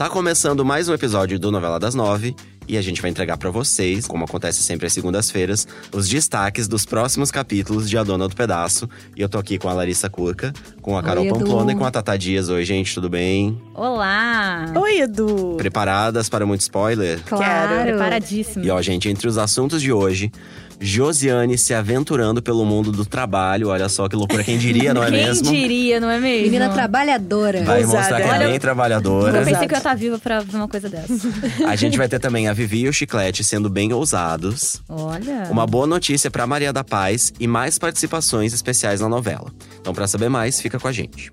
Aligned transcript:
Tá 0.00 0.08
começando 0.08 0.64
mais 0.64 0.88
um 0.88 0.94
episódio 0.94 1.38
do 1.38 1.50
Novela 1.50 1.78
das 1.78 1.94
Nove 1.94 2.34
e 2.66 2.78
a 2.78 2.80
gente 2.80 3.02
vai 3.02 3.10
entregar 3.10 3.36
pra 3.36 3.50
vocês, 3.50 4.06
como 4.06 4.24
acontece 4.24 4.62
sempre 4.62 4.86
às 4.86 4.94
segundas-feiras, 4.94 5.68
os 5.92 6.08
destaques 6.08 6.66
dos 6.66 6.86
próximos 6.86 7.30
capítulos 7.30 7.86
de 7.86 7.98
A 7.98 8.02
Dona 8.02 8.26
do 8.26 8.34
Pedaço. 8.34 8.88
E 9.14 9.20
eu 9.20 9.28
tô 9.28 9.36
aqui 9.36 9.58
com 9.58 9.68
a 9.68 9.74
Larissa 9.74 10.08
Curca, 10.08 10.54
com 10.80 10.96
a 10.96 11.02
Carol 11.02 11.24
Oi. 11.24 11.28
Pamplona 11.30 11.72
e 11.72 11.76
com 11.76 11.84
a 11.84 11.90
Tata 11.90 12.16
Dias. 12.16 12.48
Oi, 12.48 12.64
gente, 12.64 12.94
tudo 12.94 13.10
bem? 13.10 13.60
Olá! 13.74 14.72
Oi, 14.74 15.00
Edu. 15.00 15.56
Preparadas 15.58 16.30
para 16.30 16.46
muito 16.46 16.62
spoiler? 16.62 17.20
Claro. 17.26 17.82
Preparadíssimo. 17.82 18.64
E 18.64 18.70
ó, 18.70 18.80
gente, 18.80 19.06
entre 19.06 19.28
os 19.28 19.36
assuntos 19.36 19.82
de 19.82 19.92
hoje, 19.92 20.32
Josiane 20.80 21.58
se 21.58 21.74
aventurando 21.74 22.40
pelo 22.40 22.64
mundo 22.64 22.90
do 22.90 23.04
trabalho. 23.04 23.68
Olha 23.68 23.88
só 23.88 24.08
que 24.08 24.16
loucura, 24.16 24.42
quem 24.42 24.56
diria, 24.56 24.94
não 24.94 25.02
é 25.04 25.10
Quem 25.12 25.24
mesmo? 25.26 25.50
diria, 25.50 26.00
não 26.00 26.08
é 26.10 26.18
mesmo? 26.18 26.44
Menina 26.44 26.70
trabalhadora. 26.70 27.62
Vai 27.64 27.80
Ousada. 27.82 27.98
mostrar 27.98 28.20
que 28.22 28.28
é 28.44 28.48
bem 28.48 28.58
trabalhadora. 28.58 29.38
Eu 29.38 29.44
pensei 29.44 29.68
que 29.68 29.74
eu 29.74 29.76
ia 29.76 29.78
estar 29.78 29.94
viva 29.94 30.18
pra 30.18 30.40
ver 30.40 30.56
uma 30.56 30.68
coisa 30.68 30.88
dessa. 30.88 31.12
A 31.68 31.76
gente 31.76 31.98
vai 31.98 32.08
ter 32.08 32.18
também 32.18 32.48
a 32.48 32.52
Vivi 32.54 32.80
e 32.84 32.88
o 32.88 32.92
Chiclete 32.92 33.44
sendo 33.44 33.68
bem 33.68 33.92
ousados. 33.92 34.80
Olha. 34.88 35.48
Uma 35.50 35.66
boa 35.66 35.86
notícia 35.86 36.30
pra 36.30 36.46
Maria 36.46 36.72
da 36.72 36.82
Paz 36.82 37.32
e 37.38 37.46
mais 37.46 37.78
participações 37.78 38.52
especiais 38.54 39.00
na 39.00 39.08
novela. 39.08 39.52
Então, 39.80 39.92
pra 39.92 40.06
saber 40.06 40.28
mais, 40.30 40.60
fica 40.60 40.78
com 40.80 40.88
a 40.88 40.92
gente. 40.92 41.30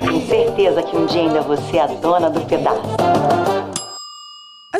Tenho 0.00 0.26
certeza 0.28 0.82
que 0.82 0.96
um 0.96 1.06
dia 1.06 1.20
ainda 1.22 1.40
você 1.42 1.76
é 1.76 1.82
a 1.82 1.86
dona 1.86 2.28
do 2.30 2.40
pedaço. 2.42 2.80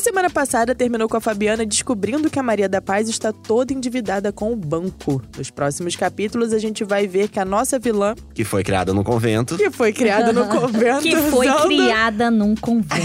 A 0.01 0.03
semana 0.03 0.31
passada 0.31 0.75
terminou 0.75 1.07
com 1.11 1.19
a 1.19 1.21
Fabiana 1.21 1.67
descobrindo 1.67 2.31
que 2.31 2.39
a 2.39 2.43
Maria 2.43 2.67
da 2.71 2.81
Paz 2.81 3.07
está 3.07 3.35
toda 3.35 3.71
endividada 3.75 4.33
com 4.33 4.51
o 4.51 4.57
banco. 4.57 5.21
Nos 5.37 5.51
próximos 5.51 5.95
capítulos, 5.95 6.55
a 6.55 6.59
gente 6.59 6.83
vai 6.85 7.07
ver 7.07 7.29
que 7.29 7.39
a 7.39 7.45
nossa 7.45 7.79
vilã, 7.79 8.15
Que 8.33 8.43
foi 8.43 8.65
criada 8.65 8.95
no 8.95 9.05
convento. 9.05 9.59
que 9.59 9.71
foi 9.71 9.93
criada 9.93 10.33
no 10.33 10.47
convento, 10.49 11.03
Que 11.03 11.15
foi 11.17 11.47
usando- 11.51 11.67
criada 11.69 12.31
num 12.31 12.55
convento. 12.55 12.97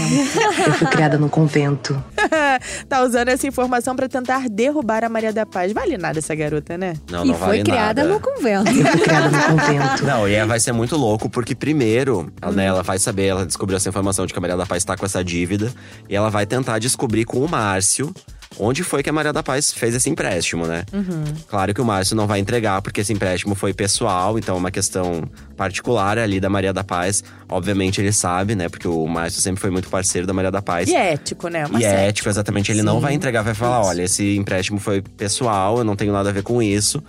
Eu 0.66 0.72
fui 0.72 0.86
criada 0.86 1.18
no 1.18 1.28
convento. 1.28 2.02
tá 2.88 3.02
usando 3.02 3.28
essa 3.28 3.46
informação 3.46 3.94
pra 3.96 4.08
tentar 4.08 4.48
derrubar 4.48 5.04
a 5.04 5.08
Maria 5.08 5.32
da 5.32 5.44
Paz. 5.46 5.72
Vale 5.72 5.96
nada 5.96 6.18
essa 6.18 6.34
garota, 6.34 6.76
né? 6.78 6.94
Não, 7.10 7.24
e 7.24 7.28
não 7.28 7.34
foi 7.34 7.46
vale 7.48 7.62
criada 7.64 8.02
nada. 8.02 8.14
no 8.14 8.20
convento. 8.20 8.70
Fui 8.72 9.00
criada 9.00 9.28
no 9.30 9.42
convento. 9.60 10.04
Não, 10.04 10.28
e 10.28 10.34
é- 10.34 10.44
vai 10.46 10.60
ser 10.60 10.72
muito 10.72 10.96
louco, 10.96 11.28
porque 11.28 11.54
primeiro, 11.54 12.32
ela, 12.40 12.52
Hum. 12.52 12.54
né, 12.56 12.66
ela 12.66 12.82
vai 12.82 12.98
saber, 12.98 13.26
ela 13.26 13.44
descobriu 13.46 13.76
essa 13.76 13.88
informação 13.88 14.26
de 14.26 14.32
que 14.32 14.38
a 14.38 14.42
Maria 14.42 14.56
da 14.56 14.66
Paz 14.66 14.84
tá 14.84 14.96
com 14.96 15.04
essa 15.04 15.22
dívida. 15.24 15.72
E 16.08 16.14
ela 16.16 16.30
vai 16.30 16.46
tentar 16.46 16.78
descobrir 16.78 17.24
com 17.24 17.38
o 17.38 17.48
Márcio 17.48 18.12
onde 18.58 18.82
foi 18.82 19.02
que 19.02 19.10
a 19.10 19.12
Maria 19.12 19.34
da 19.34 19.42
Paz 19.42 19.70
fez 19.70 19.94
esse 19.94 20.08
empréstimo, 20.08 20.66
né? 20.66 20.84
Uhum. 20.92 21.24
Claro 21.46 21.74
que 21.74 21.80
o 21.80 21.84
Márcio 21.84 22.16
não 22.16 22.26
vai 22.26 22.38
entregar, 22.38 22.80
porque 22.80 23.02
esse 23.02 23.12
empréstimo 23.12 23.54
foi 23.54 23.74
pessoal, 23.74 24.38
então 24.38 24.54
é 24.54 24.58
uma 24.58 24.70
questão 24.70 25.24
particular 25.56 26.18
ali 26.18 26.38
da 26.40 26.48
Maria 26.50 26.72
da 26.72 26.84
Paz. 26.84 27.24
Obviamente 27.48 28.00
ele 28.00 28.12
sabe, 28.12 28.54
né? 28.54 28.68
Porque 28.68 28.86
o 28.88 29.06
Márcio 29.06 29.40
sempre 29.40 29.60
foi 29.60 29.70
muito 29.70 29.88
parceiro 29.88 30.26
da 30.26 30.32
Maria 30.32 30.50
da 30.50 30.60
Paz. 30.62 30.88
E 30.88 30.94
é 30.94 31.12
ético, 31.14 31.48
né? 31.48 31.66
Uma 31.66 31.80
E 31.80 31.84
é 31.84 32.08
ético, 32.08 32.28
exatamente. 32.28 32.70
Ele 32.70 32.82
não 32.82 33.00
vai 33.00 33.14
entregar, 33.14 33.42
vai 33.42 33.54
falar: 33.54 33.82
olha, 33.84 34.02
esse 34.02 34.36
empréstimo 34.36 34.78
foi 34.78 35.00
pessoal, 35.02 35.78
eu 35.78 35.84
não 35.84 35.96
tenho 35.96 36.12
nada 36.12 36.28
a 36.28 36.32
ver 36.32 36.42
com 36.42 36.62
isso. 36.62 37.02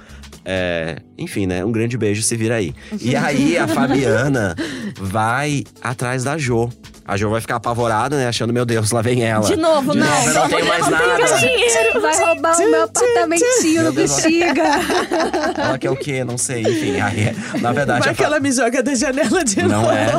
É, 0.50 0.98
enfim, 1.18 1.45
né? 1.45 1.66
Um 1.66 1.72
grande 1.73 1.98
beijo, 1.98 2.22
se 2.22 2.36
vira 2.38 2.56
aí. 2.56 2.73
E 3.02 3.16
aí 3.16 3.58
a 3.58 3.68
Fabiana 3.68 4.56
vai 5.00 5.64
atrás 5.81 6.23
da 6.23 6.38
Jo. 6.38 6.70
A 7.06 7.16
Jo 7.16 7.30
vai 7.30 7.40
ficar 7.40 7.56
apavorada, 7.56 8.18
né? 8.18 8.28
Achando, 8.28 8.52
meu 8.53 8.66
Deus, 8.66 8.92
lá 8.92 9.02
vem 9.02 9.23
ela. 9.23 9.45
De 9.45 9.56
novo, 9.56 9.94
De 9.94 10.00
não. 10.00 10.08
novo, 10.08 10.28
eu 10.28 10.34
não 10.34 10.50
tenho 10.50 10.66
mais 10.68 10.88
nada. 10.90 11.38
dinheiro. 11.40 12.02
Vai 12.02 12.18
roubar 12.25 12.58
o 12.59 12.70
meu 12.72 12.84
apartamentinho 12.84 13.78
no 13.78 13.84
Meu 13.84 13.94
Deus. 13.94 14.16
bexiga. 14.22 14.64
Ela 15.58 15.78
quer 15.78 15.90
o 15.90 15.95
quê? 15.95 16.23
Não 16.25 16.38
sei. 16.38 16.62
Enfim, 16.64 17.00
aí, 17.00 17.36
na 17.62 17.72
verdade. 17.72 18.02
Vai 18.02 18.09
a 18.09 18.14
que 18.16 18.22
Fa- 18.23 18.30
ela 18.38 18.39
me 18.39 18.52
joga 18.52 18.83
da 18.83 18.93
janela 18.95 19.43
de 19.43 19.61
Não 19.63 19.81
novo. 19.81 19.91
é. 19.91 20.11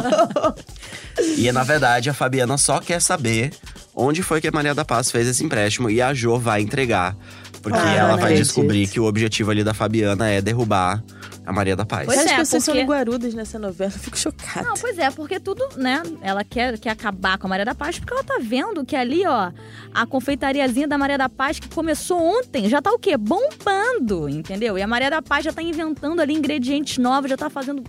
E 1.36 1.50
na 1.52 1.62
verdade, 1.64 2.10
a 2.10 2.14
Fabiana 2.14 2.56
só 2.58 2.80
quer 2.80 3.00
saber 3.00 3.52
onde 3.94 4.22
foi 4.22 4.40
que 4.40 4.48
a 4.48 4.52
Maria 4.52 4.74
da 4.74 4.84
Paz 4.84 5.10
fez 5.10 5.26
esse 5.26 5.44
empréstimo 5.44 5.88
e 5.90 6.00
a 6.02 6.12
Jo 6.14 6.38
vai 6.38 6.60
entregar. 6.62 7.16
Porque 7.62 7.76
Ah, 7.78 7.92
ela 7.94 8.08
vai 8.14 8.24
acredito. 8.26 8.44
descobrir 8.44 8.86
que 8.86 9.00
o 9.00 9.04
objetivo 9.04 9.50
ali 9.50 9.64
da 9.64 9.74
Fabiana 9.74 10.28
é 10.28 10.40
derrubar 10.40 11.02
a 11.44 11.52
Maria 11.52 11.74
da 11.74 11.84
Paz. 11.84 12.06
Pois 12.06 12.16
As 12.18 12.26
é, 12.26 12.36
pessoas 12.36 12.62
são 12.62 12.72
porque- 12.72 12.80
linguarudas 12.82 13.34
nessa 13.34 13.58
novela, 13.58 13.90
eu 13.92 13.98
fico 13.98 14.16
chocada. 14.16 14.62
Não, 14.68 14.74
pois 14.74 14.96
é, 14.96 15.10
porque 15.10 15.40
tudo, 15.40 15.66
né? 15.76 16.00
Ela 16.22 16.44
quer, 16.44 16.78
quer 16.78 16.90
acabar 16.90 17.36
com 17.36 17.48
a 17.48 17.50
Maria 17.50 17.64
da 17.64 17.74
Paz, 17.74 17.98
porque 17.98 18.12
ela 18.12 18.22
tá 18.22 18.38
vendo 18.40 18.84
que 18.84 18.94
ali, 18.94 19.26
ó, 19.26 19.50
a 19.92 20.06
confeitariazinha 20.06 20.86
da 20.86 20.96
Maria 20.96 21.18
da 21.18 21.28
Paz, 21.28 21.58
que 21.58 21.68
começou 21.68 22.20
ontem, 22.22 22.68
já 22.68 22.80
tá 22.80 22.92
o 22.92 22.98
quê? 22.98 23.16
Bombando, 23.16 24.28
entendeu? 24.28 24.78
E 24.78 24.82
a 24.82 24.86
Maria 24.86 25.10
da 25.10 25.20
Paz 25.20 25.44
já 25.44 25.52
tá 25.52 25.60
inventando 25.60 26.20
ali 26.20 26.34
ingredientes 26.34 26.96
novos, 26.98 27.28
já 27.28 27.36
tá 27.36 27.50
fazendo 27.50 27.82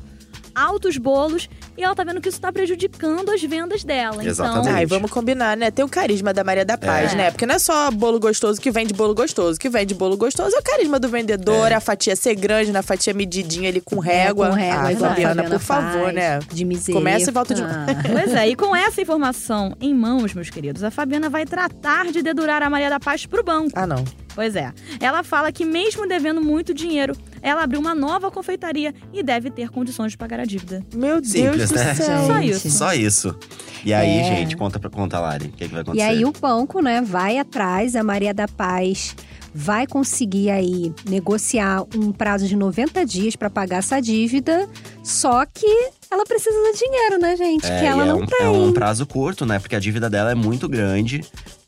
altos 0.56 0.98
bolos, 0.98 1.50
e 1.78 1.84
ela 1.84 1.96
tá 1.96 2.04
vendo 2.04 2.20
que 2.22 2.30
isso 2.30 2.40
tá 2.40 2.52
prejudicando 2.52 3.30
as 3.32 3.42
vendas 3.42 3.84
dela. 3.84 4.24
Exatamente. 4.24 4.62
Então, 4.68 4.76
Ai, 4.78 4.86
vamos 4.86 5.12
combinar, 5.12 5.56
né? 5.58 5.72
Tem 5.72 5.84
o 5.84 5.90
carisma 5.90 6.34
da 6.34 6.44
Maria 6.44 6.66
da 6.66 6.78
Paz, 6.78 7.14
É. 7.14 7.16
né? 7.16 7.32
Porque 7.32 7.46
não 7.46 7.56
é 7.56 7.60
só 7.60 7.90
bolo 7.92 8.20
gostoso 8.20 8.60
que 8.60 8.70
vende 8.72 8.94
bolo 8.94 9.14
gostoso. 9.16 9.58
O 9.58 9.60
que 9.60 9.70
vende 9.70 9.94
bolo 9.94 10.18
gostoso 10.18 10.56
é 10.56 10.60
o 10.60 10.64
carisma 10.64 11.00
do 11.00 11.08
vendedor, 11.10 11.72
a 11.74 11.80
fatia 11.80 12.16
ser 12.16 12.36
grande, 12.36 12.72
na 12.72 12.82
fatia 12.82 13.14
medidinha 13.14 13.70
ali 13.70 13.82
com 13.82 14.00
régua. 14.00 14.48
É, 14.48 14.50
com 14.50 14.56
régua, 14.56 14.82
Ai, 14.84 14.94
igual 14.94 15.12
a 15.12 15.14
Fabiana, 15.14 15.36
Fabiana 15.44 15.50
por 15.60 15.64
favor, 15.66 16.02
faz, 16.04 16.16
né? 16.16 16.40
De 16.52 16.66
miséria. 16.66 17.00
Começa 17.00 17.30
e 17.30 17.34
volta 17.34 17.54
de 17.54 17.62
novo. 17.62 17.74
Pois 18.12 18.34
é, 18.34 18.50
e 18.50 18.56
com 18.56 18.76
essa 18.76 19.02
informação 19.02 19.76
em 19.80 19.94
mãos, 19.94 20.34
meus 20.34 20.50
queridos, 20.50 20.84
a 20.84 20.92
Fabiana 20.92 21.30
vai 21.30 21.46
tratar 21.46 22.12
de 22.12 22.22
dedurar 22.22 22.62
a 22.62 22.70
Maria 22.70 22.90
da 22.90 23.00
Paz 23.00 23.26
pro 23.26 23.44
banco. 23.44 23.72
Ah, 23.76 23.88
não. 23.88 24.04
Pois 24.36 24.56
é. 24.56 24.72
Ela 25.00 25.24
fala 25.24 25.52
que, 25.52 25.66
mesmo 25.66 26.08
devendo 26.08 26.42
muito 26.42 26.74
dinheiro, 26.74 27.16
ela 27.42 27.64
abriu 27.64 27.80
uma 27.80 27.94
nova 27.96 28.30
confeitaria 28.32 28.94
e 29.14 29.22
deve 29.24 29.50
ter 29.50 29.70
condições 29.70 30.12
de 30.12 30.18
pagar 30.18 30.40
a 30.40 30.46
dívida. 30.46 30.84
Meu 30.96 31.24
Simples, 31.24 31.58
Deus 31.58 31.70
do 31.72 31.76
né? 31.76 31.96
céu. 31.96 32.28
Só 32.28 32.40
isso. 32.40 32.70
Só 32.70 32.94
isso. 32.94 33.36
E 33.84 33.94
aí, 33.94 34.20
É. 34.20 34.24
gente, 34.24 34.56
conta 34.56 34.80
pra 34.80 34.90
conta, 34.90 35.20
Lari. 35.20 35.48
O 35.48 35.50
que, 35.52 35.66
que 35.68 35.72
vai 35.74 35.80
E 35.80 35.82
acontecer? 35.82 36.06
aí 36.06 36.26
o 36.26 36.32
banco, 36.32 36.82
né, 36.82 37.02
vai 37.02 37.38
atrás, 37.38 37.96
a 37.96 38.04
Maria 38.04 38.34
da 38.34 38.48
Paz 38.48 39.16
vai 39.54 39.88
conseguir 39.88 40.52
aí 40.52 40.94
negociar 41.10 41.84
um 41.96 42.12
prazo 42.12 42.48
de 42.48 42.56
90 42.56 43.04
dias 43.06 43.36
para 43.36 43.50
pagar 43.50 43.78
essa 43.78 44.00
dívida, 44.00 44.70
só 45.04 45.44
que 45.46 45.90
ela 46.12 46.24
precisa 46.24 46.56
de 46.72 46.78
dinheiro, 46.78 47.18
né, 47.20 47.36
gente? 47.36 47.66
É, 47.66 47.80
que 47.80 47.86
ela 47.86 48.06
e 48.06 48.10
é 48.10 48.12
não 48.12 48.20
um, 48.22 48.26
tem. 48.28 48.46
é 48.46 48.50
um 48.50 48.72
prazo 48.72 49.06
curto, 49.08 49.46
né? 49.48 49.58
Porque 49.58 49.76
a 49.76 49.80
dívida 49.80 50.08
dela 50.10 50.32
é 50.32 50.36
muito 50.36 50.70
grande. 50.70 51.24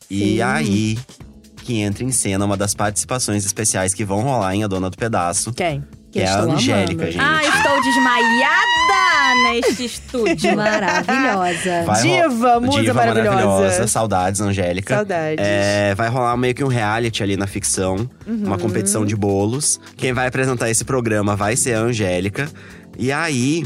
E 0.10 0.36
Sim. 0.36 0.42
aí 0.42 1.00
que 1.62 1.80
entra 1.80 2.04
em 2.04 2.12
cena 2.12 2.46
uma 2.46 2.58
das 2.58 2.74
participações 2.74 3.46
especiais 3.46 3.94
que 3.94 4.04
vão 4.04 4.22
rolar 4.22 4.56
em 4.56 4.64
A 4.64 4.68
Dona 4.68 4.90
do 4.90 4.98
Pedaço. 4.98 5.54
Quem? 5.54 5.84
Que 6.12 6.20
é 6.20 6.28
a 6.28 6.42
Angélica, 6.42 7.04
amando. 7.04 7.12
gente. 7.12 7.24
Ah, 7.24 7.42
estou 7.42 7.82
desmaiada 7.82 9.44
neste 9.54 9.86
estúdio. 9.86 10.56
Maravilhosa. 10.58 11.84
Vai 11.86 12.02
Diva, 12.02 12.60
musa 12.60 12.82
Diva 12.82 12.94
maravilhosa. 12.94 13.88
Saudades, 13.88 14.42
Angélica. 14.42 14.96
Saudades. 14.96 15.38
É, 15.46 15.96
vai 15.96 16.10
rolar 16.10 16.36
meio 16.36 16.54
que 16.54 16.64
um 16.64 16.68
reality 16.68 17.24
ali 17.24 17.38
na 17.38 17.48
ficção, 17.48 18.10
uma 18.28 18.56
Uhum. 18.56 18.60
competição 18.62 19.06
de 19.06 19.16
bolos. 19.16 19.80
Quem 19.96 20.12
vai 20.14 20.28
apresentar 20.28 20.70
esse 20.70 20.84
programa 20.84 21.36
vai 21.36 21.56
ser 21.56 21.76
a 21.76 21.80
Angélica. 21.80 22.50
E 23.00 23.10
aí, 23.12 23.64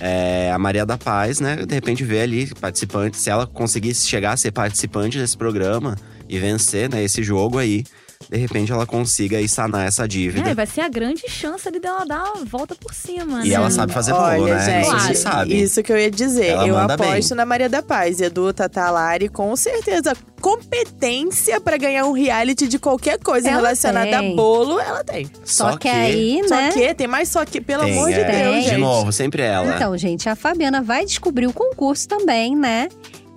é, 0.00 0.52
a 0.54 0.58
Maria 0.58 0.86
da 0.86 0.96
Paz, 0.96 1.40
né, 1.40 1.56
de 1.66 1.74
repente 1.74 2.04
vê 2.04 2.20
ali 2.20 2.46
participante, 2.60 3.16
se 3.16 3.28
ela 3.28 3.44
conseguisse 3.46 4.06
chegar 4.06 4.32
a 4.32 4.36
ser 4.36 4.52
participante 4.52 5.18
desse 5.18 5.36
programa 5.36 5.96
e 6.32 6.38
vencer, 6.38 6.88
né, 6.90 7.04
esse 7.04 7.22
jogo 7.22 7.58
aí, 7.58 7.84
de 8.30 8.38
repente 8.38 8.72
ela 8.72 8.86
consiga 8.86 9.36
aí 9.36 9.46
sanar 9.48 9.86
essa 9.86 10.06
dívida. 10.08 10.48
É, 10.48 10.54
vai 10.54 10.64
ser 10.66 10.80
a 10.80 10.88
grande 10.88 11.22
chance 11.28 11.66
ali 11.68 11.78
dela 11.78 12.06
dar 12.06 12.22
a 12.22 12.44
volta 12.44 12.74
por 12.74 12.94
cima, 12.94 13.44
E 13.44 13.48
né? 13.50 13.54
ela 13.54 13.68
sabe 13.70 13.92
fazer 13.92 14.12
bolo, 14.12 14.44
Olha, 14.44 14.54
né? 14.54 14.84
gente, 14.84 15.12
Isso 15.12 15.22
sabe. 15.22 15.60
Isso 15.60 15.82
que 15.82 15.92
eu 15.92 15.98
ia 15.98 16.10
dizer. 16.10 16.46
Ela 16.46 16.66
eu 16.68 16.78
aposto 16.78 17.28
bem. 17.30 17.36
na 17.36 17.44
Maria 17.44 17.68
da 17.68 17.82
Paz. 17.82 18.20
Edu 18.20 18.52
Tatalari, 18.52 19.28
com 19.28 19.54
certeza. 19.56 20.14
Competência 20.40 21.60
pra 21.60 21.76
ganhar 21.76 22.04
um 22.06 22.12
reality 22.12 22.66
de 22.68 22.78
qualquer 22.78 23.18
coisa 23.18 23.48
Ela 23.48 23.56
relacionada 23.58 24.06
tem. 24.18 24.32
a 24.32 24.36
bolo, 24.36 24.80
ela 24.80 25.02
tem. 25.04 25.28
Só, 25.44 25.76
que, 25.76 25.88
aí, 25.88 26.40
né? 26.42 26.70
Só 26.70 26.78
que, 26.78 26.94
tem 26.94 27.06
mais 27.06 27.28
só 27.28 27.44
que, 27.44 27.60
pelo 27.60 27.84
Tem, 27.84 27.92
amor 27.92 28.08
de 28.08 28.20
é. 28.20 28.24
Deus, 28.24 28.54
Tem. 28.54 28.62
gente. 28.62 28.74
De 28.74 28.80
novo, 28.80 29.12
sempre 29.12 29.42
ela. 29.42 29.74
Então, 29.76 29.96
gente, 29.98 30.28
a 30.28 30.34
Fabiana 30.36 30.80
vai 30.80 31.04
descobrir 31.04 31.46
o 31.46 31.52
concurso 31.52 32.08
também, 32.08 32.56
né? 32.56 32.88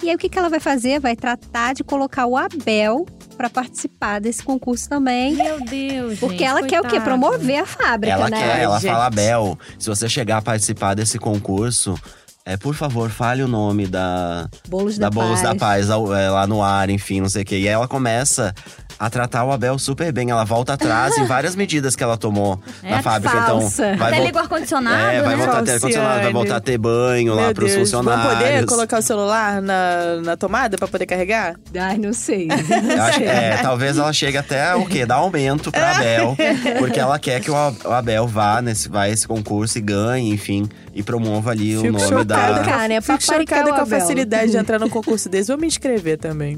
E 0.04 0.10
aí 0.10 0.16
o 0.16 0.18
que, 0.20 0.30
que 0.30 0.38
ela 0.38 0.50
vai 0.50 0.60
fazer? 0.60 1.00
Vai 1.00 1.16
tratar 1.16 1.74
de 1.74 1.84
colocar 1.84 2.26
o 2.26 2.38
Abel 2.38 3.06
para 3.38 3.50
participar 3.50 4.20
desse 4.22 4.44
concurso 4.44 4.88
também. 4.88 5.36
Meu 5.36 5.60
Deus, 5.66 6.20
Porque 6.20 6.38
gente, 6.40 6.48
ela 6.48 6.64
quer 6.64 6.80
o 6.80 6.84
quê? 6.84 6.90
coitada. 7.00 7.04
Promover 7.06 7.60
a 7.60 7.66
fábrica, 7.66 8.14
Ela 8.14 8.30
né? 8.30 8.38
quer, 8.38 8.60
ela 8.62 8.80
gente. 8.80 8.92
fala, 8.92 9.10
Bel, 9.10 9.58
se 9.80 9.88
você 9.90 10.08
chegar 10.08 10.38
a 10.38 10.42
participar 10.42 10.94
desse 10.94 11.18
concurso, 11.18 12.00
é, 12.46 12.56
por 12.56 12.76
favor, 12.76 13.10
fale 13.10 13.42
o 13.42 13.48
nome 13.48 13.88
da, 13.88 14.48
Bolos 14.70 14.98
da 14.98 15.10
da, 15.10 15.10
Bolos 15.10 15.42
Paz. 15.42 15.44
da 15.44 15.56
Paz 15.56 15.90
é, 15.90 16.30
lá 16.30 16.46
no 16.46 16.62
ar, 16.62 16.90
enfim, 16.90 17.20
não 17.20 17.30
sei 17.30 17.42
o 17.42 17.46
quê. 17.46 17.56
E 17.58 17.68
aí 17.68 17.74
ela 17.74 17.88
começa 17.88 18.54
a 18.98 19.10
tratar 19.10 19.44
o 19.44 19.52
Abel 19.52 19.78
super 19.80 20.12
bem. 20.12 20.30
Ela 20.30 20.44
volta 20.44 20.74
atrás 20.74 21.18
em 21.18 21.26
várias 21.26 21.56
medidas 21.56 21.96
que 21.96 22.04
ela 22.04 22.18
tomou 22.18 22.60
É, 22.84 22.92
na 22.92 23.02
fábrica. 23.02 23.42
falsa. 23.42 23.88
Então, 23.88 23.98
vai 23.98 24.14
Até 24.14 24.24
liga 24.26 24.38
o 24.38 24.42
ar-condicionado, 24.42 24.98
É, 25.12 25.22
vai 25.22 25.36
né? 25.36 25.44
voltar 25.46 25.60
a 25.60 25.64
ter 25.64 25.72
ar-condicionado, 25.74 26.22
vai 26.22 26.34
voltar 26.34 26.56
a 26.58 26.60
ter 26.62 26.78
banho 26.78 27.34
lá 27.34 27.46
Meu 27.48 27.54
pros 27.54 27.72
Deus, 27.72 27.82
funcionários. 27.82 28.26
Vamos 28.26 28.38
poder 28.46 28.66
colocar 28.66 29.00
o 29.00 29.02
celular 29.02 29.62
na, 29.62 30.22
na 30.24 30.38
tomada 30.38 30.78
pra 30.78 30.88
poder 30.88 31.06
carregar? 31.06 31.56
Ai, 31.78 31.98
não 31.98 32.14
sei. 32.14 32.48
Eu 32.96 33.04
acho 33.04 33.24
é, 33.24 33.58
talvez 33.62 33.98
ela 33.98 34.14
chegue 34.14 34.38
até 34.38 34.76
o 34.76 34.86
quê? 34.86 35.06
Dar 35.06 35.16
aumento 35.16 35.72
pra 35.72 35.98
Abel. 35.98 36.36
Porque 36.80 37.00
ela 37.00 37.18
quer 37.20 37.40
que 37.42 37.52
o 37.52 37.56
o 37.56 37.92
Abel 37.92 38.28
vá 38.28 38.62
nesse, 38.62 38.90
vá 38.90 39.04
a 39.04 39.10
esse 39.10 39.28
concurso 39.28 39.78
e 39.78 39.82
ganhe, 39.82 40.32
enfim. 40.32 40.68
E 40.94 41.02
promova 41.04 41.52
ali 41.52 41.76
o 41.78 41.82
Fico 41.82 41.94
nome 41.94 42.08
chocada, 42.08 42.54
da. 42.54 42.64
Cara, 42.64 42.88
né? 42.88 43.02
Fico 43.02 43.22
chocada 43.22 43.72
o 43.72 43.74
com 43.76 43.82
a 43.82 43.86
facilidade 43.86 44.52
de 44.52 44.58
entrar 44.58 44.80
num 44.80 44.90
concurso 44.90 45.28
desse. 45.30 45.48
Vou 45.50 45.58
me 45.58 45.68
inscrever 45.68 46.18
também. 46.18 46.58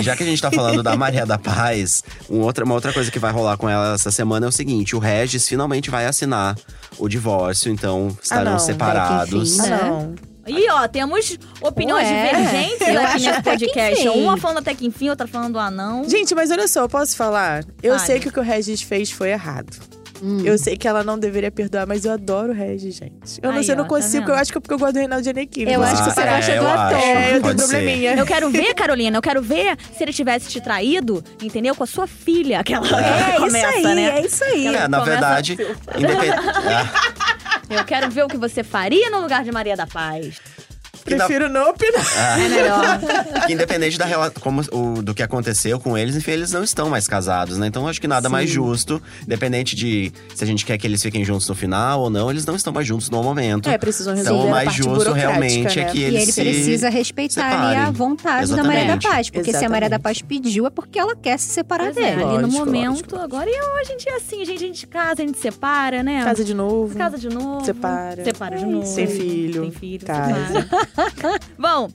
Já 0.00 0.16
que 0.16 0.22
a 0.22 0.26
gente 0.26 0.40
tá 0.40 0.50
falando 0.50 0.82
da 0.82 0.96
Maria 0.96 1.19
da 1.26 1.38
Paz, 1.38 2.02
um 2.28 2.40
outra, 2.40 2.64
uma 2.64 2.74
outra 2.74 2.92
coisa 2.92 3.10
que 3.10 3.18
vai 3.18 3.32
rolar 3.32 3.56
com 3.56 3.68
ela 3.68 3.94
essa 3.94 4.10
semana 4.10 4.46
é 4.46 4.48
o 4.48 4.52
seguinte: 4.52 4.94
o 4.94 4.98
Regis 4.98 5.46
finalmente 5.48 5.90
vai 5.90 6.06
assinar 6.06 6.56
o 6.98 7.08
divórcio, 7.08 7.70
então 7.72 8.16
estarão 8.22 8.52
não. 8.52 8.58
separados. 8.58 9.30
Que 9.56 9.60
enfim, 9.60 9.70
Ah, 9.72 9.76
né? 9.76 9.80
não. 9.90 10.14
E 10.46 10.68
ó, 10.70 10.88
temos 10.88 11.38
opiniões 11.60 12.08
Ué, 12.08 12.28
divergentes 12.32 12.80
eu 12.80 12.86
aqui 12.88 12.96
acho 12.98 13.14
nesse 13.18 13.28
até 13.28 13.56
que 13.56 13.66
podcast. 13.66 14.08
Uma 14.08 14.36
falando 14.36 14.58
até 14.58 14.74
que 14.74 14.86
enfim, 14.86 15.08
outra 15.10 15.26
falando 15.26 15.58
ah 15.58 15.70
não. 15.70 16.08
Gente, 16.08 16.34
mas 16.34 16.50
olha 16.50 16.66
só, 16.66 16.80
eu 16.80 16.88
posso 16.88 17.14
falar? 17.16 17.64
Eu 17.82 17.94
Fale. 17.94 18.06
sei 18.06 18.18
que 18.20 18.28
o 18.28 18.32
que 18.32 18.40
o 18.40 18.42
Regis 18.42 18.82
fez 18.82 19.10
foi 19.12 19.30
errado. 19.30 19.76
Hum. 20.22 20.42
Eu 20.44 20.58
sei 20.58 20.76
que 20.76 20.86
ela 20.86 21.02
não 21.02 21.18
deveria 21.18 21.50
perdoar, 21.50 21.86
mas 21.86 22.04
eu 22.04 22.12
adoro 22.12 22.52
o 22.52 22.54
Regis, 22.54 22.94
gente. 22.94 23.40
Eu 23.42 23.50
não 23.50 23.58
Aí, 23.58 23.64
sei, 23.64 23.72
eu 23.72 23.76
não 23.78 23.84
ó, 23.84 23.88
tá 23.88 23.94
consigo. 23.94 24.26
vendo? 24.26 24.30
eu 24.32 24.34
acho 24.36 24.52
que 24.52 24.58
é 24.58 24.60
porque 24.60 24.74
eu 24.74 24.78
gosto 24.78 24.92
do 24.92 24.98
Reinaldo 24.98 25.24
Giannichini. 25.24 25.72
Eu 25.72 25.82
acho 25.82 26.04
que 26.04 26.10
você 26.10 26.20
se 26.20 26.20
é, 26.20 26.30
gosta 26.36 26.50
do 26.52 26.56
eu 26.56 26.68
ator. 26.68 26.96
acho. 26.96 27.06
É, 27.06 27.24
eu 27.24 27.30
tenho 27.30 27.40
Pode 27.42 27.60
ser. 27.62 27.68
probleminha. 27.68 28.14
Eu 28.14 28.26
quero 28.26 28.50
ver, 28.50 28.74
Carolina, 28.74 29.16
eu 29.18 29.22
quero 29.22 29.40
ver 29.42 29.76
se 29.96 30.02
ele 30.04 30.12
tivesse 30.12 30.48
te 30.48 30.60
traído, 30.60 31.24
entendeu? 31.42 31.74
Com 31.74 31.84
a 31.84 31.86
sua 31.86 32.06
filha, 32.06 32.60
aquela 32.60 32.86
É 32.86 33.36
começa, 33.38 33.58
isso 33.78 33.88
aí, 33.88 33.94
né? 33.94 34.02
é 34.20 34.26
isso 34.26 34.44
aí. 34.44 34.66
É, 34.66 34.88
na 34.88 34.98
Começa- 35.00 35.04
verdade, 35.04 35.52
independ... 35.96 36.32
é, 36.32 37.10
Eu 37.78 37.84
quero 37.84 38.10
ver 38.10 38.24
o 38.24 38.28
que 38.28 38.36
você 38.36 38.64
faria 38.64 39.08
no 39.10 39.20
lugar 39.20 39.44
de 39.44 39.52
Maria 39.52 39.76
da 39.76 39.86
Paz. 39.86 40.40
Prefiro 41.16 41.48
não 41.48 41.70
opinar. 41.70 42.00
É 42.40 42.48
melhor. 42.48 43.00
que 43.46 43.52
independente 43.52 43.98
da 43.98 44.04
rela- 44.04 44.30
como, 44.40 44.62
o, 44.72 45.02
do 45.02 45.14
que 45.14 45.22
aconteceu 45.22 45.78
com 45.80 45.96
eles, 45.96 46.16
enfim, 46.16 46.32
eles 46.32 46.52
não 46.52 46.62
estão 46.62 46.88
mais 46.88 47.06
casados, 47.08 47.58
né? 47.58 47.66
Então 47.66 47.86
acho 47.88 48.00
que 48.00 48.06
nada 48.08 48.28
mais 48.28 48.48
justo, 48.50 49.02
independente 49.22 49.74
de 49.76 50.12
se 50.34 50.44
a 50.44 50.46
gente 50.46 50.64
quer 50.64 50.78
que 50.78 50.86
eles 50.86 51.02
fiquem 51.02 51.24
juntos 51.24 51.48
no 51.48 51.54
final 51.54 52.00
ou 52.02 52.10
não, 52.10 52.30
eles 52.30 52.44
não 52.46 52.54
estão 52.56 52.72
mais 52.72 52.86
juntos 52.86 53.10
no 53.10 53.22
momento. 53.22 53.68
É, 53.68 53.76
precisam 53.78 54.14
Então 54.14 54.24
resolver 54.34 54.46
o 54.46 54.48
a 54.48 54.54
mais 54.54 54.64
parte 54.66 54.82
justo 54.82 55.12
realmente 55.12 55.76
né? 55.76 55.82
é 55.82 55.84
que 55.86 55.98
E 55.98 56.02
eles 56.04 56.22
ele 56.22 56.32
se 56.32 56.40
precisa 56.40 56.88
respeitar 56.88 57.66
ali 57.68 57.76
a 57.76 57.90
vontade 57.90 58.50
da 58.54 58.62
Maria 58.62 58.80
da 58.80 58.80
Exatamente. 58.94 59.08
Paz. 59.08 59.30
Porque 59.30 59.52
se 59.52 59.64
a 59.64 59.68
Maria 59.68 59.88
da 59.88 59.96
Exatamente. 59.96 60.02
Paz 60.02 60.22
pediu, 60.22 60.66
é 60.66 60.70
porque 60.70 60.98
ela 60.98 61.16
quer 61.16 61.38
se 61.38 61.48
separar 61.48 61.84
Pois 61.92 61.96
é, 61.96 62.00
dele. 62.10 62.22
ali 62.22 62.32
no 62.36 62.40
Lógico, 62.42 62.58
momento, 62.66 62.88
lógico, 62.90 63.16
lógico. 63.16 63.36
agora 63.36 63.50
e 63.50 63.60
hoje 63.80 63.92
em 63.92 63.96
dia 63.96 64.12
é 64.12 64.16
assim, 64.16 64.44
gente, 64.44 64.64
a 64.64 64.66
gente 64.66 64.86
casa, 64.86 65.22
a 65.22 65.26
gente 65.26 65.38
separa, 65.38 66.02
né? 66.02 66.22
Casa 66.24 66.44
de 66.44 66.54
novo. 66.54 66.96
Casa 66.96 67.18
de 67.18 67.28
novo. 67.28 67.64
Separa. 67.64 68.24
Separa 68.24 68.56
de 68.58 68.64
novo. 68.66 68.86
Sem 68.86 69.06
filho. 69.06 69.62
Sem 69.62 69.70
filho. 69.72 70.06
Casa. 70.06 70.62
separa. 70.62 70.99
Bom. 71.58 71.88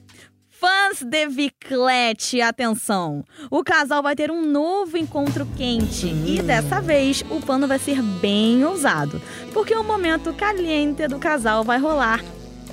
Fãs 0.58 1.02
de 1.02 1.26
Viclete, 1.28 2.40
atenção! 2.40 3.22
O 3.50 3.62
casal 3.62 4.02
vai 4.02 4.16
ter 4.16 4.30
um 4.30 4.42
novo 4.46 4.96
encontro 4.96 5.46
quente 5.54 6.06
e 6.06 6.40
dessa 6.42 6.80
vez 6.80 7.22
o 7.28 7.42
pano 7.42 7.68
vai 7.68 7.78
ser 7.78 8.00
bem 8.00 8.64
ousado, 8.64 9.20
porque 9.52 9.74
o 9.74 9.84
momento 9.84 10.32
caliente 10.32 11.06
do 11.08 11.18
casal 11.18 11.62
vai 11.62 11.78
rolar 11.78 12.24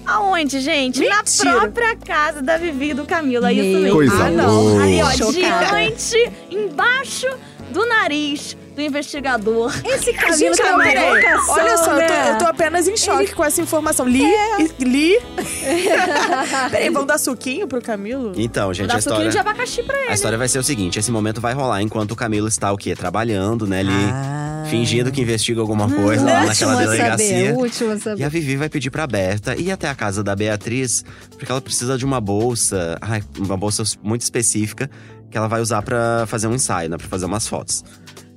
aonde, 0.06 0.62
gente? 0.62 1.02
Mentira. 1.02 1.52
Na 1.52 1.60
própria 1.60 1.96
casa 1.98 2.42
da 2.42 2.58
Vivi 2.58 2.92
e 2.92 2.94
do 2.94 3.06
Camilo, 3.06 3.46
é 3.46 3.54
isso 3.54 3.64
Meu 3.64 3.82
mesmo. 3.82 3.96
Coisa 3.98 4.26
ah, 4.26 4.32
não. 4.32 4.64
boa. 4.64 4.84
Ali, 4.84 5.02
ó, 5.02 5.12
gigante 5.12 6.32
embaixo 6.50 7.28
do 7.72 7.86
nariz 7.86 8.56
do 8.76 8.82
investigador. 8.82 9.72
Esse 9.86 10.14
Camilo 10.14 10.56
não, 10.58 10.76
uma 10.76 10.84
peraí. 10.84 11.22
vocação, 11.22 11.54
Olha 11.54 11.78
só, 11.78 11.92
eu 12.00 12.08
tô, 12.08 12.14
né? 12.14 12.32
eu 12.32 12.38
tô 12.40 12.46
apenas 12.46 12.88
em 12.88 12.98
choque 12.98 13.34
com 13.34 13.44
essa 13.44 13.62
informação. 13.62 14.08
Li, 14.08 14.24
e- 14.24 14.84
li. 14.84 15.20
peraí, 16.72 16.90
vão 16.90 17.06
dar 17.06 17.18
suquinho 17.18 17.68
pro 17.68 17.82
Camilo? 17.82 18.34
Então, 18.36 18.74
gente, 18.74 18.92
a 18.94 18.98
história 18.98 19.18
suquinho 19.18 19.32
de 19.32 19.38
abacaxi 19.38 19.84
pra 19.84 19.98
ele. 19.98 20.10
a 20.10 20.14
história 20.14 20.38
vai 20.38 20.48
ser 20.48 20.60
o 20.60 20.64
seguinte, 20.64 21.00
esse 21.00 21.12
momento 21.12 21.40
vai 21.42 21.54
rolar 21.54 21.82
enquanto 21.82 22.12
o 22.12 22.16
Camilo 22.16 22.48
está 22.48 22.72
o 22.72 22.78
quê? 22.78 22.96
Trabalhando, 22.96 23.68
né, 23.68 23.80
ali, 23.80 23.92
Ah. 23.92 24.64
fingindo 24.70 25.12
que 25.12 25.22
investiga 25.22 25.62
alguma 25.62 25.90
coisa 25.90 26.24
lá 26.26 26.46
naquela 26.46 26.74
Último 26.74 26.90
a 26.90 26.92
delegacia. 26.96 27.48
saber, 27.48 27.54
último 27.58 28.18
E 28.18 28.24
a 28.24 28.30
Vivi 28.30 28.56
vai 28.56 28.70
pedir 28.70 28.90
pra 28.90 29.06
Berta 29.08 29.56
ir 29.56 29.72
até 29.72 29.88
a 29.90 29.96
casa 29.96 30.24
da 30.24 30.36
Beatriz, 30.36 31.04
porque 31.38 31.52
ela 31.52 31.62
precisa 31.62 31.98
de 31.98 32.06
uma 32.06 32.20
bolsa, 32.20 32.98
ai, 33.02 33.24
uma 33.38 33.58
bolsa 33.58 33.84
muito 34.02 34.22
específica, 34.22 34.90
que 35.30 35.38
ela 35.38 35.48
vai 35.48 35.62
usar 35.62 35.82
pra 35.82 36.26
fazer 36.28 36.48
um 36.48 36.54
ensaio, 36.54 36.90
né, 36.90 36.98
pra 36.98 37.08
fazer 37.08 37.26
umas 37.26 37.48
fotos. 37.48 37.84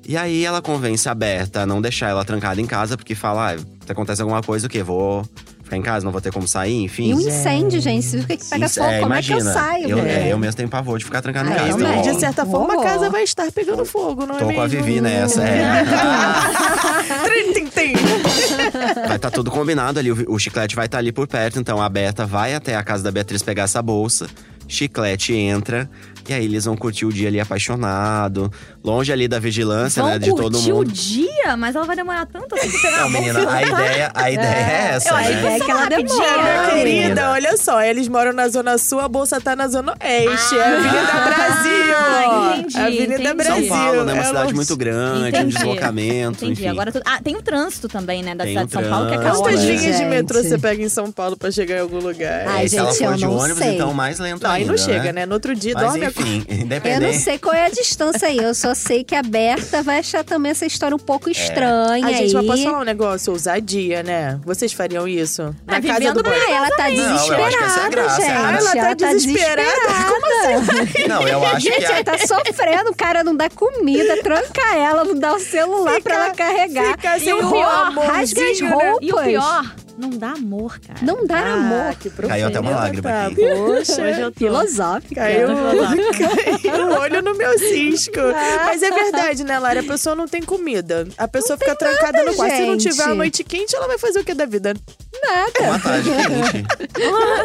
E 0.08 0.16
aí 0.16 0.44
ela 0.44 0.62
convence 0.62 1.08
a 1.08 1.14
Berta 1.14 1.62
a 1.62 1.66
não 1.66 1.80
deixar 1.80 2.08
ela 2.10 2.24
trancada 2.24 2.60
em 2.60 2.66
casa, 2.66 2.96
porque 2.96 3.14
fala, 3.14 3.54
ah, 3.54 3.58
se 3.58 3.92
acontece 3.92 4.22
alguma 4.22 4.42
coisa, 4.42 4.66
o 4.66 4.70
quê? 4.70 4.82
Vou 4.82 5.24
ficar 5.64 5.76
em 5.76 5.82
casa, 5.82 6.04
não 6.04 6.12
vou 6.12 6.20
ter 6.20 6.32
como 6.32 6.46
sair, 6.46 6.84
enfim. 6.84 7.10
E 7.10 7.14
um 7.14 7.20
incêndio, 7.20 7.80
gente. 7.80 8.16
O 8.18 8.24
que 8.24 8.36
que 8.36 8.44
pega 8.44 8.66
Isso, 8.66 8.78
fogo, 8.78 8.88
é, 8.92 9.00
como 9.00 9.14
é 9.14 9.22
que 9.22 9.32
eu 9.32 9.38
imagina. 9.40 9.52
saio? 9.52 9.88
Eu, 9.88 9.96
velho? 9.96 10.08
é, 10.08 10.32
eu 10.32 10.38
mesmo 10.38 10.56
tenho 10.56 10.68
pavor 10.68 10.96
de 10.98 11.04
ficar 11.04 11.20
trancado 11.22 11.48
em 11.48 11.52
Ah, 11.52 11.56
casa. 11.56 11.70
eu 11.70 11.76
então, 11.80 12.02
De 12.02 12.20
certa 12.20 12.46
forma, 12.46 12.74
a 12.74 12.82
casa 12.84 13.10
vai 13.10 13.24
estar 13.24 13.50
pegando 13.50 13.84
fogo, 13.84 14.26
não 14.26 14.36
é 14.36 14.38
Tô 14.38 14.46
mesmo? 14.46 14.60
com 14.60 14.64
a 14.64 14.68
Vivi 14.68 15.00
nessa, 15.00 15.42
é. 15.42 15.82
Vai 19.06 19.16
estar 19.16 19.30
tudo 19.30 19.50
combinado 19.50 19.98
ali, 19.98 20.10
o, 20.12 20.34
o 20.34 20.38
Chiclete 20.38 20.74
vai 20.76 20.86
estar 20.86 20.98
ali 20.98 21.12
por 21.12 21.26
perto, 21.26 21.58
então 21.58 21.80
a 21.80 21.88
Berta 21.88 22.26
vai 22.26 22.54
até 22.54 22.74
a 22.76 22.82
casa 22.82 23.02
da 23.02 23.10
Beatriz 23.10 23.42
pegar 23.42 23.64
essa 23.64 23.82
bolsa. 23.82 24.26
Chiclete 24.68 25.32
entra, 25.34 25.88
e 26.28 26.32
aí 26.34 26.44
eles 26.44 26.64
vão 26.64 26.76
curtir 26.76 27.06
o 27.06 27.12
dia 27.12 27.28
ali 27.28 27.40
apaixonado, 27.40 28.50
longe 28.84 29.12
ali 29.12 29.28
da 29.28 29.38
vigilância, 29.38 30.02
Vão 30.02 30.12
né, 30.12 30.18
de 30.18 30.30
todo 30.34 30.52
curtir 30.52 30.72
o 30.72 30.76
mundo. 30.76 30.92
dia, 30.92 31.56
mas 31.56 31.74
ela 31.76 31.84
vai 31.84 31.96
demorar 31.96 32.26
tanto 32.26 32.54
assim 32.54 32.70
pra 32.70 32.80
pegar 32.80 33.00
Não, 33.02 33.10
menina, 33.10 33.50
a 33.50 33.62
ideia, 33.62 34.10
a 34.14 34.30
ideia 34.30 34.46
é, 34.48 34.88
essa, 34.96 35.08
Eu 35.10 35.16
acho 35.16 35.30
né? 35.32 35.40
que 35.40 35.46
É 35.46 35.60
que 35.64 35.70
ela 35.70 35.86
demora. 35.86 36.04
Minha 36.04 36.62
Ah, 36.62 36.70
querida, 36.70 36.84
menina. 37.04 37.30
olha 37.32 37.56
só, 37.56 37.80
eles 37.82 38.08
moram 38.08 38.32
na 38.32 38.48
Zona 38.48 38.78
Sul, 38.78 39.00
a 39.00 39.08
bolsa 39.08 39.40
tá 39.40 39.54
na 39.56 39.68
Zona 39.68 39.94
Oeste. 40.02 40.56
é 40.58 40.62
a 40.62 40.66
Avenida 40.76 40.98
Ah, 41.12 41.34
Brasil. 41.34 42.58
entendi, 42.58 42.76
Avenida 42.78 43.14
entendi. 43.14 43.34
Brasil. 43.34 43.66
São 43.68 43.76
Paulo, 43.76 44.04
né, 44.04 44.12
uma 44.12 44.22
é 44.22 44.24
cidade 44.26 44.42
longe. 44.44 44.54
muito 44.54 44.76
grande, 44.76 45.28
Entendi. 45.28 45.44
um 45.44 45.48
deslocamento, 45.48 46.44
Entendi. 46.44 46.52
enfim. 46.62 46.68
Agora 46.68 46.92
tudo... 46.92 47.02
Ah, 47.06 47.20
tem 47.22 47.36
o 47.36 47.42
trânsito 47.42 47.88
também, 47.88 48.22
né? 48.22 48.34
Da 48.34 48.44
Tem 48.44 48.52
cidade 48.54 48.66
de 48.68 48.72
São 48.74 48.82
Paulo, 48.84 49.08
que 49.08 49.14
é 49.14 49.18
trânsito, 49.18 49.42
Quantas 49.42 49.54
caótico. 49.60 49.72
né? 49.72 49.78
linhas 49.80 49.96
de 49.96 50.02
Gente. 50.02 50.08
metrô 50.10 50.42
você 50.42 50.58
pega 50.58 50.82
em 50.82 50.88
São 50.88 51.12
Paulo 51.12 51.36
pra 51.36 51.50
chegar 51.50 51.76
em 51.76 51.80
algum 51.80 51.98
lugar? 51.98 52.46
Ai, 52.48 52.64
É, 52.64 52.68
se 52.68 52.76
ela 52.78 52.90
gente, 52.90 52.98
for 52.98 53.12
eu 53.12 53.16
de 53.16 53.26
ônibus, 53.26 53.58
sei. 53.58 53.74
então 53.74 53.92
mais 53.94 54.18
lento 54.18 54.42
Não, 54.42 54.50
aí 54.50 54.62
ainda, 54.62 54.72
não 54.72 54.78
chega, 54.78 55.04
né? 55.04 55.12
né? 55.12 55.26
No 55.26 55.34
outro 55.34 55.54
dia, 55.54 55.74
dorme 55.74 56.04
enfim, 56.18 56.44
Eu 56.48 56.56
não 56.56 56.62
independente. 56.64 57.18
sei 57.18 57.38
qual 57.38 57.54
é 57.54 57.66
a 57.66 57.68
distância 57.68 58.28
aí. 58.28 58.38
Eu 58.38 58.54
só 58.54 58.74
sei 58.74 59.04
que 59.04 59.14
a 59.14 59.22
Berta 59.22 59.82
vai 59.82 59.98
achar 59.98 60.24
também 60.24 60.50
essa 60.50 60.66
história 60.66 60.94
um 60.94 60.98
pouco 60.98 61.28
estranha 61.30 62.06
A 62.06 62.12
gente, 62.12 62.36
aí. 62.36 62.46
posso 62.46 62.62
falar 62.62 62.80
um 62.80 62.84
negócio? 62.84 63.32
Ousadia, 63.32 64.02
né? 64.02 64.38
Vocês 64.44 64.72
fariam 64.72 65.06
isso? 65.06 65.54
Na 65.66 65.76
É, 65.76 65.80
casa 65.80 65.98
vivendo 66.00 66.22
do 66.22 66.22
bem. 66.22 66.32
boy. 66.32 66.42
Ah, 66.48 66.52
ela 66.56 66.70
tá 66.70 66.88
é 66.90 66.94
desesperada, 66.94 67.50
gente. 67.50 67.60
né? 67.60 68.36
Ah, 68.36 68.56
ela 68.56 68.74
tá 68.74 68.82
tá 68.82 68.94
desesperada? 68.94 69.62
desesperada. 69.62 71.08
Não, 71.08 71.28
eu 71.28 71.44
acho 71.46 71.60
Gente, 71.60 71.76
que 71.78 71.84
ela 71.84 72.00
a, 72.00 72.04
tá 72.04 72.18
sofrendo, 72.18 72.90
o 72.90 72.94
cara 72.94 73.24
não 73.24 73.34
dá 73.36 73.48
comida, 73.50 74.22
tranca 74.22 74.76
ela, 74.76 75.04
não 75.04 75.14
dá 75.18 75.34
o 75.34 75.38
celular 75.40 75.94
Fica- 75.96 76.02
pra 76.02 76.14
ela 76.26 76.34
carregar. 76.34 76.90
fica 76.92 77.18
sem 77.18 77.28
e 77.28 77.32
o 77.32 77.38
pior, 77.50 77.92
rasga 77.92 78.50
as 78.50 78.60
né? 78.60 78.68
roupas. 78.70 78.98
E 79.02 79.12
o 79.12 79.16
pior, 79.22 79.74
não 79.98 80.10
dá 80.10 80.32
amor, 80.32 80.78
cara. 80.80 80.98
Não 81.02 81.26
dá 81.26 81.38
Ah, 81.38 81.54
amor. 81.54 81.94
que 81.96 82.10
Caiu 82.10 82.48
até 82.48 82.60
uma 82.60 82.70
lágrima 82.70 83.02
tá. 83.02 83.26
aqui. 83.26 83.36
Poxa, 83.36 84.02
Hoje 84.02 84.20
eu 84.20 84.32
tô... 84.32 84.38
Filosófica. 84.38 85.14
Caiu, 85.14 85.48
caiu 86.62 86.86
o 86.88 86.98
olho 86.98 87.22
no 87.22 87.34
meu 87.34 87.58
cisco. 87.58 88.18
Mas 88.64 88.82
é 88.82 88.90
verdade, 88.90 89.44
né, 89.44 89.58
Lara? 89.58 89.80
A 89.80 89.84
pessoa 89.84 90.14
não 90.14 90.26
tem 90.28 90.42
comida. 90.42 91.06
A 91.16 91.26
pessoa 91.28 91.58
fica 91.58 91.74
trancada 91.74 92.22
no 92.22 92.34
quarto. 92.34 92.56
Se 92.56 92.66
não 92.66 92.76
tiver 92.76 93.04
a 93.04 93.14
noite 93.14 93.42
quente, 93.44 93.74
ela 93.74 93.86
vai 93.86 93.98
fazer 93.98 94.20
o 94.20 94.24
que 94.24 94.34
da 94.34 94.46
vida? 94.46 94.74
uma 95.60 95.78
tarde 95.78 96.10
quente. 96.10 96.66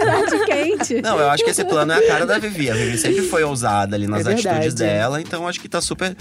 Tarde 0.05 0.45
quente. 0.45 1.01
Não, 1.01 1.19
eu 1.19 1.29
acho 1.29 1.43
que 1.43 1.49
esse 1.49 1.63
plano 1.63 1.91
é 1.93 1.97
a 1.97 2.07
cara 2.07 2.25
da 2.25 2.37
Vivi. 2.37 2.69
A 2.69 2.73
Vivi 2.73 2.97
sempre 2.97 3.21
foi 3.23 3.43
ousada 3.43 3.95
ali 3.95 4.07
nas 4.07 4.25
É 4.27 4.33
atitudes 4.33 4.73
dela, 4.73 5.21
então 5.21 5.47
acho 5.47 5.59
que 5.59 5.69
tá 5.69 5.81
super. 5.81 6.15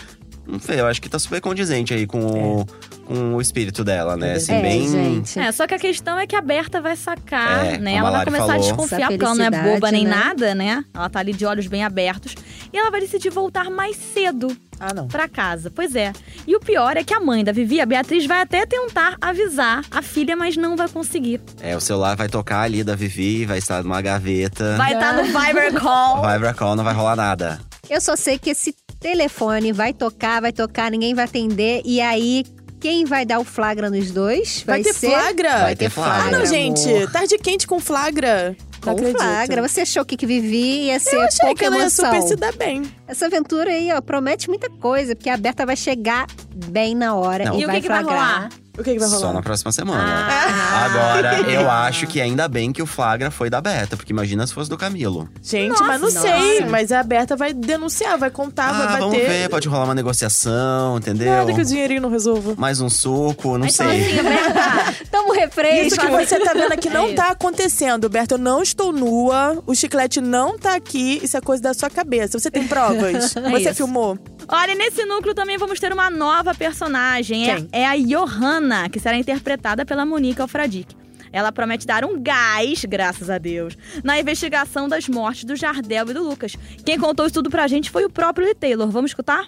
Não 0.51 0.59
sei, 0.59 0.81
eu 0.81 0.87
acho 0.87 1.01
que 1.01 1.09
tá 1.09 1.19
super 1.19 1.41
condizente 1.41 1.95
aí 1.95 2.07
com, 2.07 2.19
o, 2.61 2.67
com 3.07 3.35
o 3.35 3.41
espírito 3.41 3.85
dela, 3.85 4.17
né? 4.17 4.35
Assim, 4.35 4.53
É, 4.55 4.61
bem. 4.63 4.89
gente. 4.89 5.39
É, 5.39 5.53
só 5.53 5.67
que 5.67 5.75
a 5.75 5.79
questão 5.79 6.19
é 6.19 6.27
que 6.27 6.35
a 6.35 6.41
Berta 6.41 6.81
vai 6.81 6.97
sacar, 6.97 7.67
É, 7.67 7.79
né? 7.79 7.95
Ela 7.95 8.09
a 8.09 8.13
vai 8.13 8.25
começar 8.25 8.45
a 8.45 8.47
falou. 8.49 8.63
desconfiar, 8.63 8.99
Essa 9.03 9.09
porque 9.11 9.25
ela 9.25 9.35
não 9.35 9.45
é 9.45 9.51
boba 9.51 9.93
nem 9.93 10.05
né? 10.05 10.11
nada, 10.15 10.55
né? 10.55 10.85
Ela 10.93 11.09
tá 11.09 11.21
ali 11.21 11.33
de 11.33 11.47
olhos 11.47 11.67
bem 11.69 11.85
abertos. 11.85 12.35
E 12.73 12.77
ela 12.77 12.91
vai 12.91 13.01
decidir 13.01 13.31
voltar 13.31 13.71
mais 13.71 13.97
cedo 13.97 14.57
Ah, 14.79 14.93
não. 14.95 15.07
pra 15.09 15.29
casa. 15.29 15.71
Pois 15.71 15.95
é. 15.95 16.13
E 16.47 16.55
o 16.57 16.61
pior 16.61 16.97
é 16.97 17.05
que 17.05 17.15
a 17.15 17.21
mãe 17.21 17.45
da 17.45 17.53
Vivi, 17.53 17.81
a 17.81 17.87
Beatriz, 17.87 18.27
vai 18.27 18.41
até 18.43 18.67
tentar 18.67 19.17
avisar 19.21 19.85
a 19.91 20.03
filha, 20.03 20.37
mas 20.37 20.57
não 20.57 20.77
vai 20.77 20.89
conseguir. 20.89 21.41
É, 21.61 21.77
o 21.77 21.81
celular 21.81 22.17
vai 22.17 22.29
tocar 22.29 22.63
ali 22.63 22.83
da 22.83 22.95
Vivi, 22.97 23.45
vai 23.47 23.59
estar 23.59 23.83
numa 23.85 24.01
gaveta. 24.03 24.77
Vai 24.77 24.95
estar 24.95 25.13
no 25.15 25.25
Viber 25.25 25.75
Call. 25.81 26.23
Vai 26.23 26.39
pra 26.39 26.55
call, 26.55 26.75
não 26.77 26.85
vai 26.85 26.95
rolar 26.95 27.17
nada. 27.17 27.61
Eu 27.89 28.01
só 28.01 28.17
sei 28.17 28.39
que 28.39 28.51
esse 28.51 28.75
telefone 28.99 29.73
vai 29.73 29.93
tocar, 29.93 30.41
vai 30.41 30.53
tocar, 30.53 30.91
ninguém 30.91 31.15
vai 31.15 31.25
atender. 31.25 31.83
E 31.85 32.01
aí, 32.01 32.45
quem 32.81 33.05
vai 33.05 33.25
dar 33.25 33.39
o 33.39 33.45
flagra 33.45 33.91
nos 33.91 34.11
dois? 34.11 34.63
Vai, 34.67 34.83
ter 34.83 34.95
ser... 34.95 35.11
flagra? 35.11 35.59
Vai 35.59 35.77
ter 35.77 35.91
flagra. 35.91 36.23
Ah, 36.23 36.31
não, 36.31 36.39
amor. 36.39 36.47
gente. 36.47 37.13
Tarde 37.13 37.39
quente 37.39 37.67
com 37.67 37.79
flagra. 37.79 38.57
Com 38.81 38.97
flagra. 38.97 39.67
Você 39.69 39.83
achou 39.83 40.05
que 40.05 40.17
que 40.17 40.27
Vivi 40.27 40.87
ia 40.87 40.99
ser 40.99 41.17
Eu 41.17 41.23
achei 41.23 41.47
pouca 41.47 41.55
que 41.55 41.65
ela 41.65 41.77
ia 41.77 41.83
emoção? 41.83 42.07
super 42.07 42.23
se 42.23 42.37
dar 42.37 42.53
bem. 42.57 42.83
Essa 43.11 43.27
aventura 43.27 43.71
aí, 43.71 43.91
ó, 43.93 44.01
promete 44.01 44.49
muita 44.49 44.71
coisa, 44.71 45.17
porque 45.17 45.29
a 45.29 45.37
Berta 45.37 45.67
vai 45.67 45.75
chegar 45.77 46.27
bem 46.55 46.95
na 46.95 47.15
hora 47.15 47.45
Não. 47.47 47.57
e, 47.59 47.63
E 47.63 47.65
o 47.65 47.67
vai 47.67 47.77
que 47.77 47.83
que 47.83 47.89
vai 47.89 48.03
rolar? 48.05 48.49
O 48.79 48.83
que, 48.85 48.93
que 48.95 48.99
vai 49.01 49.09
rolar? 49.09 49.21
Só 49.21 49.33
na 49.33 49.43
próxima 49.43 49.73
semana. 49.73 50.27
Ah. 50.31 50.85
Agora, 50.85 51.41
eu 51.51 51.69
acho 51.69 52.07
que 52.07 52.21
ainda 52.21 52.47
bem 52.49 52.73
que 52.73 52.81
o 52.81 52.87
flagra 52.87 53.31
foi 53.31 53.51
da 53.51 53.61
Beta, 53.61 53.97
porque 53.97 54.13
imagina 54.13 54.47
se 54.47 54.55
fosse 54.55 54.71
do 54.71 54.79
Camilo. 54.79 55.29
Gente, 55.43 55.71
Nossa, 55.71 55.85
mas 55.85 56.01
não 56.01 56.09
nossa. 56.09 56.21
sei. 56.21 56.65
Mas 56.65 56.93
a 56.93 57.03
Berta 57.03 57.37
vai 57.37 57.53
denunciar, 57.53 58.17
vai 58.17 58.31
contar, 58.31 58.73
vai 58.73 58.83
ah, 58.87 58.89
bater. 58.91 59.01
vamos 59.01 59.19
ver, 59.19 59.49
pode 59.51 59.69
rolar 59.69 59.85
uma 59.87 59.95
negociação, 59.95 60.97
entendeu? 60.99 61.31
Nada 61.31 61.53
que 61.53 61.61
o 61.61 61.65
dinheirinho 61.65 62.01
não 62.01 62.09
resolva. 62.11 62.55
Mais 62.57 62.81
um 62.81 62.89
suco, 62.89 63.59
não 63.59 63.65
Aí 63.67 63.73
sei. 63.73 63.87
assim, 63.87 64.23
Berta, 64.23 64.95
Toma 65.11 65.29
um 65.31 65.33
refresco. 65.35 65.87
Isso 65.87 66.01
que 66.01 66.07
você 66.07 66.39
tá 66.41 66.53
vendo 66.55 66.73
aqui 66.73 66.89
não 66.91 67.07
É 67.09 67.15
tá 67.15 67.29
acontecendo, 67.31 68.09
Berta. 68.09 68.35
Eu 68.37 68.39
não 68.39 68.63
estou 68.63 68.93
nua, 68.93 69.63
o 69.67 69.75
chiclete 69.75 70.21
não 70.23 70.57
tá 70.57 70.75
aqui, 70.77 71.21
isso 71.23 71.37
é 71.37 71.41
coisa 71.41 71.63
da 71.63 71.75
sua 71.75 71.91
cabeça. 71.91 72.39
Você 72.39 72.51
tem 72.51 72.67
provas? 72.67 73.00
É 73.47 73.51
você 73.51 73.69
isso. 73.71 73.75
filmou? 73.75 74.19
Olha, 74.49 74.75
nesse 74.75 75.05
núcleo 75.05 75.35
também 75.35 75.57
vamos 75.59 75.79
ter 75.81 75.93
uma 75.93 76.11
nova 76.11 76.55
personagem. 76.55 77.49
É- 77.51 77.55
Quem? 77.57 77.69
É, 77.73 77.87
a 77.87 77.97
Johanna, 77.97 78.89
que 78.89 78.99
será 79.01 79.17
interpretada 79.17 79.85
pela 79.87 80.05
Monique 80.05 80.41
Alfradique. 80.41 80.97
Ela 81.33 81.53
promete 81.53 81.87
dar 81.87 82.05
um 82.05 82.21
gás, 82.21 82.85
graças 82.85 83.31
a 83.31 83.39
Deus, 83.39 83.77
na 84.03 84.19
investigação 84.19 84.89
das 84.89 85.09
mortes 85.09 85.45
do 85.45 85.55
Jardel 85.55 86.11
e 86.11 86.13
do 86.15 86.23
Lucas. 86.25 86.57
Quem 86.85 86.99
contou 86.99 87.25
isso 87.25 87.35
tudo 87.35 87.49
pra 87.49 87.69
gente 87.69 87.89
foi 87.89 88.05
o 88.05 88.11
próprio 88.11 88.47
Lee 88.47 88.55
Taylor. 88.55 88.91
Vamos 88.91 89.13
escutar? 89.13 89.47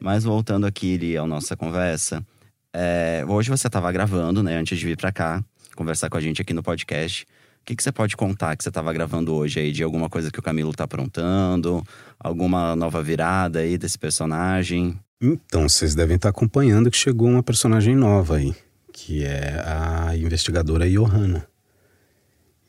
Mas 0.00 0.24
voltando 0.24 0.66
aqui, 0.66 0.96
Li, 0.96 1.16
à 1.16 1.26
nossa 1.26 1.56
conversa. 1.56 2.24
é, 2.72 3.22
hoje 3.28 3.50
você 3.50 3.66
estava 3.66 3.92
gravando, 3.92 4.42
né, 4.42 4.56
antes 4.56 4.78
de 4.78 4.84
vir 4.86 4.96
pra 4.96 5.12
cá, 5.12 5.42
conversar 5.76 6.08
com 6.08 6.16
a 6.16 6.20
gente 6.20 6.40
aqui 6.42 6.52
no 6.54 6.62
podcast. 6.62 7.26
O 7.64 7.66
que, 7.66 7.74
que 7.74 7.82
você 7.82 7.90
pode 7.90 8.14
contar 8.14 8.54
que 8.54 8.62
você 8.62 8.68
estava 8.68 8.92
gravando 8.92 9.32
hoje 9.32 9.58
aí, 9.58 9.72
de 9.72 9.82
alguma 9.82 10.10
coisa 10.10 10.30
que 10.30 10.38
o 10.38 10.42
Camilo 10.42 10.74
tá 10.74 10.84
aprontando? 10.84 11.82
Alguma 12.20 12.76
nova 12.76 13.02
virada 13.02 13.60
aí 13.60 13.78
desse 13.78 13.98
personagem? 13.98 15.00
Então, 15.18 15.66
vocês 15.66 15.94
devem 15.94 16.16
estar 16.16 16.28
acompanhando 16.28 16.90
que 16.90 16.96
chegou 16.98 17.26
uma 17.26 17.42
personagem 17.42 17.96
nova 17.96 18.36
aí, 18.36 18.54
que 18.92 19.24
é 19.24 19.64
a 19.64 20.14
investigadora 20.14 20.86
Johanna. 20.86 21.46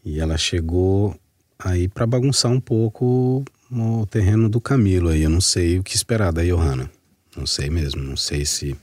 E 0.02 0.18
ela 0.18 0.38
chegou 0.38 1.14
aí 1.60 1.90
para 1.90 2.08
bagunçar 2.08 2.50
um 2.50 2.62
pouco 2.62 3.44
o 3.70 4.06
terreno 4.06 4.48
do 4.48 4.62
Camilo 4.62 5.10
aí. 5.10 5.24
Eu 5.24 5.30
não 5.30 5.42
sei 5.42 5.78
o 5.78 5.84
que 5.84 5.94
esperar 5.94 6.32
da 6.32 6.42
Johanna. 6.42 6.90
Não 7.36 7.46
sei 7.46 7.70
mesmo. 7.70 8.02
Não 8.02 8.16
sei 8.16 8.46
se 8.46 8.78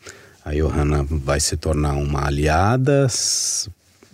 a 0.44 0.52
Johanna 0.52 1.04
vai 1.04 1.40
se 1.40 1.56
tornar 1.56 1.94
uma 1.94 2.26
aliada, 2.26 3.06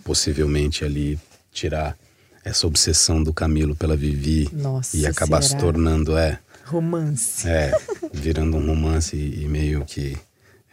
possivelmente 0.05 0.85
ali 0.85 1.19
tirar 1.51 1.97
essa 2.43 2.65
obsessão 2.65 3.21
do 3.21 3.33
Camilo 3.33 3.75
pela 3.75 3.95
Vivi 3.95 4.49
Nossa, 4.53 4.95
e 4.95 5.05
acabar 5.05 5.41
se 5.41 5.49
será? 5.49 5.61
tornando, 5.61 6.17
é, 6.17 6.39
Romance. 6.65 7.47
é, 7.47 7.71
virando 8.13 8.57
um 8.57 8.65
romance 8.65 9.15
e, 9.15 9.43
e 9.43 9.47
meio 9.47 9.83
que 9.85 10.17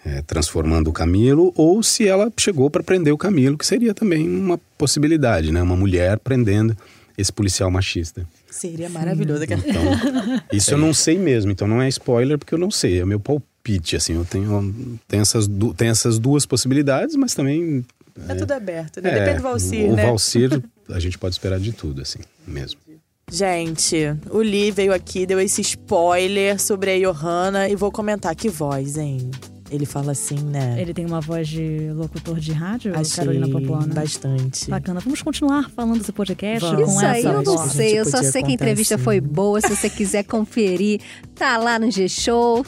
é, 0.04 0.22
transformando 0.22 0.88
o 0.88 0.92
Camilo, 0.92 1.52
ou 1.56 1.82
se 1.82 2.06
ela 2.06 2.32
chegou 2.38 2.70
para 2.70 2.82
prender 2.82 3.12
o 3.12 3.18
Camilo, 3.18 3.58
que 3.58 3.66
seria 3.66 3.92
também 3.92 4.28
uma 4.28 4.58
possibilidade, 4.78 5.50
né? 5.50 5.60
Uma 5.60 5.76
mulher 5.76 6.18
prendendo 6.20 6.76
esse 7.18 7.32
policial 7.32 7.70
machista. 7.70 8.26
Seria 8.48 8.88
maravilhoso. 8.88 9.42
Então, 9.44 9.56
isso 10.52 10.72
eu 10.72 10.78
não 10.78 10.94
sei 10.94 11.18
mesmo, 11.18 11.50
então 11.50 11.66
não 11.66 11.82
é 11.82 11.88
spoiler 11.88 12.38
porque 12.38 12.54
eu 12.54 12.58
não 12.58 12.70
sei, 12.70 13.00
é 13.00 13.04
meu 13.04 13.18
palpite, 13.18 13.96
assim, 13.96 14.14
eu 14.14 14.24
tenho, 14.24 14.98
tenho, 15.08 15.22
essas, 15.22 15.48
tenho 15.76 15.90
essas 15.90 16.18
duas 16.18 16.46
possibilidades, 16.46 17.16
mas 17.16 17.34
também... 17.34 17.84
É 18.28 18.34
tudo 18.34 18.52
aberto, 18.52 19.00
né? 19.02 19.10
é, 19.10 19.18
Depende 19.20 19.36
do 19.38 19.42
Valcir, 19.42 19.90
o 19.90 19.94
né? 19.96 20.06
Valcir, 20.06 20.62
a 20.90 20.98
gente 21.00 21.18
pode 21.18 21.34
esperar 21.34 21.58
de 21.60 21.72
tudo, 21.72 22.02
assim, 22.02 22.18
mesmo. 22.46 22.80
Gente, 23.30 23.96
o 24.30 24.38
Lee 24.38 24.70
veio 24.70 24.92
aqui, 24.94 25.26
deu 25.26 25.40
esse 25.40 25.60
spoiler 25.60 26.60
sobre 26.60 26.92
a 26.92 26.98
Johanna 26.98 27.68
e 27.68 27.74
vou 27.74 27.90
comentar. 27.90 28.34
Que 28.36 28.48
voz, 28.48 28.96
hein? 28.96 29.30
Ele 29.68 29.84
fala 29.84 30.12
assim, 30.12 30.38
né? 30.38 30.76
Ele 30.80 30.94
tem 30.94 31.04
uma 31.04 31.20
voz 31.20 31.48
de 31.48 31.90
locutor 31.92 32.38
de 32.38 32.52
rádio, 32.52 32.96
Achei 32.96 33.16
Carolina 33.16 33.48
Popona. 33.48 33.92
bastante. 33.92 34.70
Bacana. 34.70 35.00
Vamos 35.00 35.22
continuar 35.22 35.68
falando 35.70 35.98
desse 35.98 36.12
podcast 36.12 36.64
Vamos. 36.64 36.84
com 36.84 36.90
Isso 36.92 37.04
aí 37.04 37.18
essa 37.18 37.28
eu 37.28 37.32
não 37.42 37.56
voz. 37.56 37.72
sei, 37.72 37.98
eu 37.98 38.04
só 38.04 38.22
sei 38.22 38.44
que 38.44 38.50
a 38.52 38.54
entrevista 38.54 38.94
assim. 38.94 39.02
foi 39.02 39.20
boa. 39.20 39.60
Se 39.60 39.74
você 39.74 39.90
quiser 39.90 40.22
conferir, 40.22 41.00
tá 41.34 41.56
lá 41.56 41.80
no 41.80 41.90
G-Show, 41.90 42.64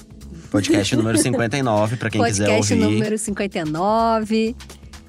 Podcast 0.51 0.97
número 0.97 1.19
59, 1.19 1.97
pra 1.99 2.11
quem 2.11 2.21
quiser 2.25 2.47
podcast 2.47 2.73
ouvir. 2.75 2.85
número 2.85 3.17
59. 3.19 4.57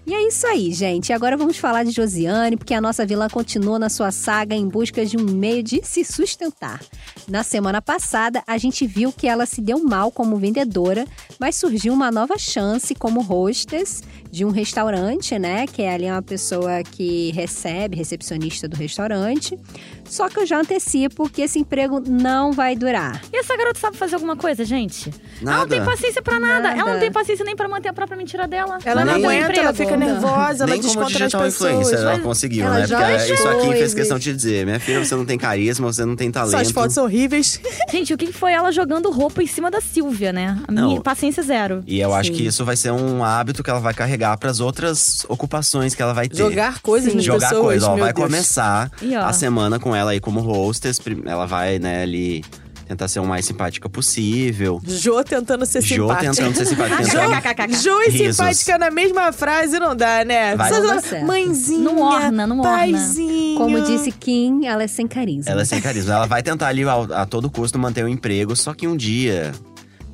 E 0.09 0.13
é 0.15 0.27
isso 0.27 0.47
aí, 0.47 0.73
gente. 0.73 1.13
Agora 1.13 1.37
vamos 1.37 1.57
falar 1.57 1.83
de 1.83 1.91
Josiane, 1.91 2.57
porque 2.57 2.73
a 2.73 2.81
nossa 2.81 3.05
vilã 3.05 3.29
continua 3.29 3.77
na 3.77 3.89
sua 3.89 4.09
saga 4.09 4.55
em 4.55 4.67
busca 4.67 5.05
de 5.05 5.15
um 5.15 5.23
meio 5.23 5.61
de 5.61 5.81
se 5.83 6.03
sustentar. 6.03 6.81
Na 7.27 7.43
semana 7.43 7.79
passada, 7.79 8.41
a 8.47 8.57
gente 8.57 8.87
viu 8.87 9.13
que 9.13 9.27
ela 9.27 9.45
se 9.45 9.61
deu 9.61 9.83
mal 9.83 10.11
como 10.11 10.35
vendedora, 10.37 11.05
mas 11.39 11.57
surgiu 11.57 11.93
uma 11.93 12.09
nova 12.09 12.39
chance 12.39 12.95
como 12.95 13.21
hostess 13.21 14.01
de 14.31 14.45
um 14.45 14.49
restaurante, 14.51 15.37
né? 15.39 15.65
Que 15.67 15.81
é 15.81 15.93
ali 15.93 16.05
uma 16.05 16.21
pessoa 16.21 16.83
que 16.83 17.31
recebe, 17.31 17.95
recepcionista 17.97 18.67
do 18.67 18.75
restaurante. 18.77 19.57
Só 20.05 20.27
que 20.29 20.39
eu 20.39 20.45
já 20.45 20.59
antecipo 20.59 21.29
que 21.29 21.41
esse 21.41 21.59
emprego 21.59 21.99
não 21.99 22.51
vai 22.51 22.75
durar. 22.75 23.21
E 23.31 23.37
essa 23.37 23.55
garota 23.55 23.79
sabe 23.79 23.97
fazer 23.97 24.15
alguma 24.15 24.35
coisa, 24.35 24.63
gente? 24.65 25.09
Ela 25.09 25.19
não 25.41 25.51
Nada. 25.59 25.67
tem 25.75 25.83
paciência 25.85 26.21
pra 26.21 26.39
nada. 26.39 26.59
Nada. 26.69 26.79
Ela 26.81 26.93
não 26.93 26.99
tem 26.99 27.11
paciência 27.11 27.45
nem 27.45 27.55
pra 27.55 27.67
manter 27.67 27.89
a 27.89 27.93
própria 27.93 28.17
mentira 28.17 28.47
dela. 28.47 28.77
Ela 28.83 29.05
não 29.05 29.13
Nem- 29.17 29.25
aguenta, 29.25 29.59
ela 29.59 29.73
fica 29.73 29.95
nervosa, 29.97 30.63
ela 30.63 30.71
Nem 30.73 30.81
como 30.81 30.93
desconta 31.05 31.19
nas 31.19 31.33
pessoas. 31.33 31.93
ela 31.93 32.13
Mas 32.13 32.23
conseguiu, 32.23 32.65
ela 32.65 32.73
né? 32.79 32.87
Porque 32.87 32.93
joga 32.95 33.33
isso 33.33 33.47
aqui 33.47 33.67
fez 33.73 33.93
questão 33.93 34.19
de 34.19 34.33
dizer. 34.35 34.65
Minha 34.65 34.79
filha, 34.79 35.03
você 35.03 35.15
não 35.15 35.25
tem 35.25 35.37
carisma, 35.37 35.91
você 35.91 36.05
não 36.05 36.15
tem 36.15 36.31
talento. 36.31 36.51
Suas 36.51 36.71
fotos 36.71 36.93
são 36.95 37.03
horríveis. 37.05 37.59
Gente, 37.91 38.13
o 38.13 38.17
que 38.17 38.31
foi 38.33 38.51
ela 38.53 38.71
jogando 38.71 39.09
roupa 39.11 39.41
em 39.43 39.47
cima 39.47 39.69
da 39.71 39.81
Silvia, 39.81 40.31
né? 40.33 40.57
A 40.67 40.71
Não. 40.71 40.87
minha 40.89 41.01
paciência 41.01 41.41
zero. 41.43 41.83
E 41.87 41.99
eu 41.99 42.13
acho 42.13 42.31
Sim. 42.31 42.37
que 42.37 42.45
isso 42.45 42.63
vai 42.65 42.75
ser 42.75 42.91
um 42.91 43.23
hábito 43.23 43.63
que 43.63 43.69
ela 43.69 43.79
vai 43.79 43.93
carregar 43.93 44.18
pras 44.37 44.59
outras 44.59 45.25
ocupações 45.29 45.95
que 45.95 46.01
ela 46.01 46.13
vai 46.13 46.27
ter. 46.27 46.37
Jogar 46.37 46.79
coisas 46.81 47.11
Sim. 47.11 47.17
nas 47.17 47.25
Jogar 47.25 47.49
pessoas, 47.49 47.61
coisa, 47.65 47.87
ó, 47.87 47.95
meu 47.95 48.03
vai 48.05 48.13
Deus. 48.13 48.25
começar 48.25 48.91
E, 49.01 49.15
ó. 49.15 49.25
a 49.25 49.33
semana 49.33 49.79
com 49.79 49.95
ela 49.95 50.11
aí 50.11 50.19
como 50.19 50.39
hostess. 50.41 50.99
Ela 51.25 51.45
vai, 51.45 51.79
né, 51.79 52.03
ali 52.03 52.43
tentar 52.87 53.07
ser 53.07 53.19
o 53.19 53.25
mais 53.25 53.45
simpática 53.45 53.87
possível. 53.87 54.81
Jo 54.83 55.23
tentando 55.23 55.63
ser 55.63 55.79
Jo 55.81 56.07
simpática. 56.07 56.31
tentando 56.33 56.55
ser 56.55 56.65
simpática. 56.65 56.97
tentando... 57.05 57.73
Jo 57.83 58.01
e 58.01 58.09
Risos. 58.09 58.35
simpática 58.35 58.77
na 58.79 58.89
mesma 58.89 59.31
frase 59.31 59.77
não 59.79 59.95
dá, 59.95 60.25
né? 60.25 60.55
Vai. 60.55 60.71
Não 60.71 60.87
dá 60.87 60.99
certo. 61.01 61.23
Mãezinha, 61.25 61.79
Não 61.83 61.99
orna, 62.01 62.47
não 62.47 62.59
orna. 62.59 62.77
paizinho. 62.77 63.57
Como 63.59 63.79
disse 63.81 64.11
Kim, 64.11 64.65
ela 64.65 64.81
é 64.81 64.87
sem 64.87 65.07
carisma. 65.07 65.51
Ela 65.51 65.61
é 65.61 65.65
sem 65.65 65.79
carisma. 65.81 66.15
Ela 66.15 66.25
vai 66.25 66.41
tentar 66.41 66.67
ali 66.67 66.81
ao- 66.83 67.13
a, 67.13 67.27
todo 67.27 67.47
custo 67.49 67.77
manter 67.77 68.03
o 68.03 68.07
emprego, 68.07 68.55
só 68.55 68.73
que 68.73 68.87
um 68.87 68.97
dia 68.97 69.51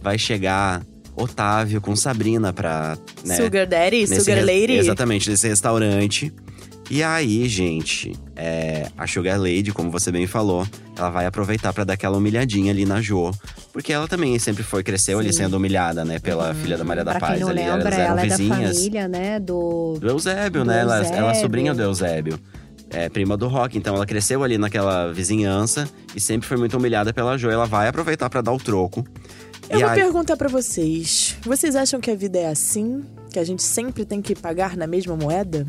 vai 0.01 0.17
chegar 0.17 0.81
Otávio 1.15 1.79
com 1.81 1.95
Sabrina 1.95 2.51
pra. 2.53 2.97
Né, 3.25 3.35
Sugar 3.35 3.65
Daddy, 3.67 4.07
Sugar 4.07 4.39
Lady. 4.39 4.73
Exatamente, 4.73 5.29
nesse 5.29 5.47
restaurante. 5.47 6.31
E 6.91 7.01
aí, 7.01 7.47
gente, 7.49 8.13
é, 8.35 8.89
a 8.95 9.07
Sugar 9.07 9.39
Lady, 9.39 9.71
como 9.73 9.89
você 9.89 10.11
bem 10.11 10.27
falou, 10.27 10.67
ela 10.95 11.09
vai 11.09 11.25
aproveitar 11.25 11.73
pra 11.73 11.83
dar 11.83 11.93
aquela 11.93 12.15
humilhadinha 12.15 12.71
ali 12.71 12.85
na 12.85 13.01
Jo. 13.01 13.31
Porque 13.73 13.91
ela 13.91 14.07
também 14.07 14.37
sempre 14.37 14.61
foi, 14.61 14.83
cresceu 14.83 15.17
ali 15.17 15.33
sendo 15.33 15.57
humilhada, 15.57 16.05
né? 16.05 16.19
Pela 16.19 16.53
filha 16.53 16.77
da 16.77 16.83
Maria 16.83 17.03
da 17.03 17.11
Pra 17.13 17.19
Paz 17.21 17.33
quem 17.33 17.41
não 17.41 17.49
ali. 17.49 17.59
lembra, 17.61 17.89
elas 17.89 17.93
eram 17.97 18.05
ela 18.11 18.21
é 18.21 18.27
da 18.27 18.37
vizinhas. 18.37 18.77
família, 18.77 19.07
né? 19.07 19.39
Do. 19.39 19.97
Do 19.99 20.09
Eusébio, 20.09 20.61
Do 20.63 20.67
né? 20.67 20.81
Ela, 20.81 20.97
ela 20.97 21.05
é 21.07 21.19
Eusébio. 21.21 21.41
sobrinha 21.41 21.73
do 21.73 21.81
Eusébio. 21.81 22.39
É 22.91 23.09
prima 23.09 23.35
do 23.35 23.47
Rock, 23.47 23.75
então 23.79 23.95
ela 23.95 24.05
cresceu 24.05 24.43
ali 24.43 24.59
naquela 24.59 25.11
vizinhança 25.11 25.89
e 26.15 26.19
sempre 26.21 26.47
foi 26.47 26.55
muito 26.55 26.77
humilhada 26.77 27.11
pela 27.11 27.35
Jo. 27.35 27.49
Ela 27.49 27.65
vai 27.65 27.87
aproveitar 27.87 28.29
pra 28.29 28.41
dar 28.41 28.51
o 28.53 28.57
troco. 28.59 29.03
Eu 29.69 29.79
e 29.79 29.83
vou 29.83 29.93
perguntar 29.93 30.37
pra 30.37 30.47
vocês. 30.47 31.37
Vocês 31.41 31.75
acham 31.75 31.99
que 31.99 32.11
a 32.11 32.15
vida 32.15 32.37
é 32.37 32.47
assim? 32.47 33.03
Que 33.31 33.39
a 33.39 33.43
gente 33.43 33.63
sempre 33.63 34.05
tem 34.05 34.21
que 34.21 34.35
pagar 34.35 34.77
na 34.77 34.87
mesma 34.87 35.15
moeda? 35.15 35.65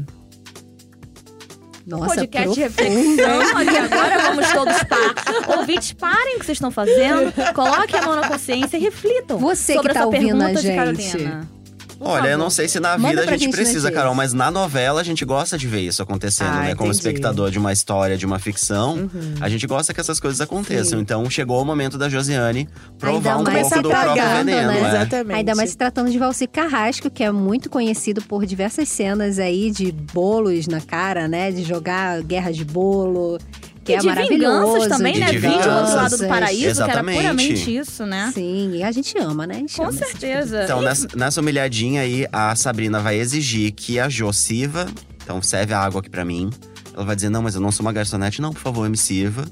Nossa, 1.86 2.16
podcast 2.16 2.54
de 2.54 2.68
profundo. 2.68 3.16
reflexão. 3.16 3.62
E 3.72 3.76
agora 3.76 4.18
vamos 4.22 4.52
todos 4.52 4.82
parar. 4.84 5.58
Ouvintes, 5.58 5.92
parem 5.92 6.36
o 6.36 6.40
que 6.40 6.46
vocês 6.46 6.56
estão 6.56 6.70
fazendo. 6.70 7.32
Coloquem 7.54 8.00
a 8.00 8.02
mão 8.02 8.16
na 8.16 8.28
consciência 8.28 8.76
e 8.76 8.80
reflitam. 8.80 9.38
Você 9.38 9.74
sobre 9.74 9.88
que 9.88 9.94
tá 9.94 10.00
essa 10.00 10.06
ouvindo 10.06 10.42
a 10.42 10.46
pergunta 10.46 10.94
de 10.94 11.02
gente. 11.02 11.55
Por 11.98 12.08
Olha, 12.08 12.26
eu 12.26 12.30
favor. 12.32 12.38
não 12.38 12.50
sei 12.50 12.68
se 12.68 12.78
na 12.78 12.96
Manda 12.98 13.08
vida 13.08 13.20
a 13.22 13.24
pra 13.24 13.32
gente 13.36 13.44
gente 13.46 13.54
precisa, 13.54 13.90
Carol, 13.90 14.14
mas 14.14 14.32
na 14.32 14.50
novela 14.50 15.00
a 15.00 15.04
gente 15.04 15.24
gosta 15.24 15.56
de 15.56 15.66
ver 15.66 15.80
isso 15.80 16.02
acontecendo, 16.02 16.48
Ah, 16.50 16.60
né? 16.62 16.74
Como 16.74 16.90
entendi. 16.90 16.96
espectador 17.08 17.50
de 17.50 17.58
uma 17.58 17.72
história, 17.72 18.16
de 18.18 18.26
uma 18.26 18.38
ficção, 18.38 18.94
Uhum. 18.96 19.34
a 19.40 19.48
gente 19.48 19.66
gosta 19.66 19.94
que 19.94 20.00
essas 20.00 20.20
coisas 20.20 20.40
aconteçam. 20.40 21.00
Então 21.00 21.28
chegou 21.30 21.60
o 21.60 21.64
momento 21.64 21.96
da 21.96 22.08
Josiane 22.08 22.68
provar 22.98 23.38
Ainda 23.38 23.50
um 23.50 23.54
pouco 23.54 23.82
do 23.82 23.88
próprio 23.88 24.14
veneno, 24.14 24.68
né? 24.72 24.80
né? 24.80 24.88
Exatamente. 24.88 25.36
Ainda 25.38 25.54
mais 25.54 25.70
se 25.70 25.76
tratando 25.76 26.10
de 26.10 26.18
Valci 26.18 26.46
Carrasco, 26.46 27.08
que 27.10 27.24
é 27.24 27.30
muito 27.32 27.70
conhecido 27.70 28.20
por 28.22 28.44
diversas 28.44 28.88
cenas 28.88 29.38
aí 29.38 29.70
de 29.70 29.90
bolos 29.90 30.66
na 30.66 30.80
cara, 30.80 31.26
né? 31.26 31.50
De 31.50 31.62
jogar 31.64 32.22
guerra 32.22 32.50
de 32.52 32.64
bolo. 32.64 33.38
Que 33.86 33.92
E 33.92 33.94
é 33.94 33.98
de 33.98 34.06
maravilhoso. 34.06 34.66
vinganças 34.72 34.88
também, 34.88 35.12
de 35.14 35.20
né? 35.20 35.26
Vim 35.32 35.38
de 35.40 35.46
outro 35.46 35.70
lado 35.70 35.86
do 35.86 35.92
vinganças. 35.94 36.26
paraíso, 36.28 36.58
que 36.58 36.64
era 36.64 36.70
Exatamente. 36.70 37.16
puramente 37.18 37.76
isso, 37.76 38.04
né? 38.04 38.30
Sim, 38.34 38.72
e 38.74 38.82
a 38.82 38.90
gente 38.92 39.16
ama, 39.18 39.46
né? 39.46 39.54
Gente 39.54 39.76
Com 39.76 39.84
ama 39.84 39.92
tipo 39.92 40.04
certeza. 40.06 40.64
Então, 40.64 40.82
E- 40.82 40.84
nessa, 40.84 41.08
nessa 41.14 41.40
humilhadinha 41.40 42.00
aí, 42.02 42.26
a 42.32 42.54
Sabrina 42.56 42.98
vai 43.00 43.16
exigir 43.16 43.70
que 43.72 43.98
a 44.00 44.08
Jo 44.08 44.32
sirva. 44.32 44.86
Então, 45.22 45.40
serve 45.40 45.72
a 45.72 45.78
água 45.80 46.00
aqui 46.00 46.10
pra 46.10 46.24
mim. 46.24 46.50
Ela 46.94 47.04
vai 47.04 47.14
dizer, 47.14 47.28
não, 47.28 47.42
mas 47.42 47.54
eu 47.54 47.60
não 47.60 47.70
sou 47.70 47.86
uma 47.86 47.92
garçonete. 47.92 48.40
Não, 48.42 48.52
por 48.52 48.60
favor, 48.60 48.88
me 48.88 48.96
sirva. 48.96 49.44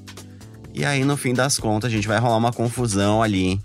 E 0.72 0.84
aí, 0.84 1.04
no 1.04 1.16
fim 1.16 1.32
das 1.32 1.56
contas, 1.56 1.88
a 1.88 1.94
gente 1.94 2.08
vai 2.08 2.18
rolar 2.18 2.36
uma 2.36 2.52
confusão 2.52 3.22
ali. 3.22 3.60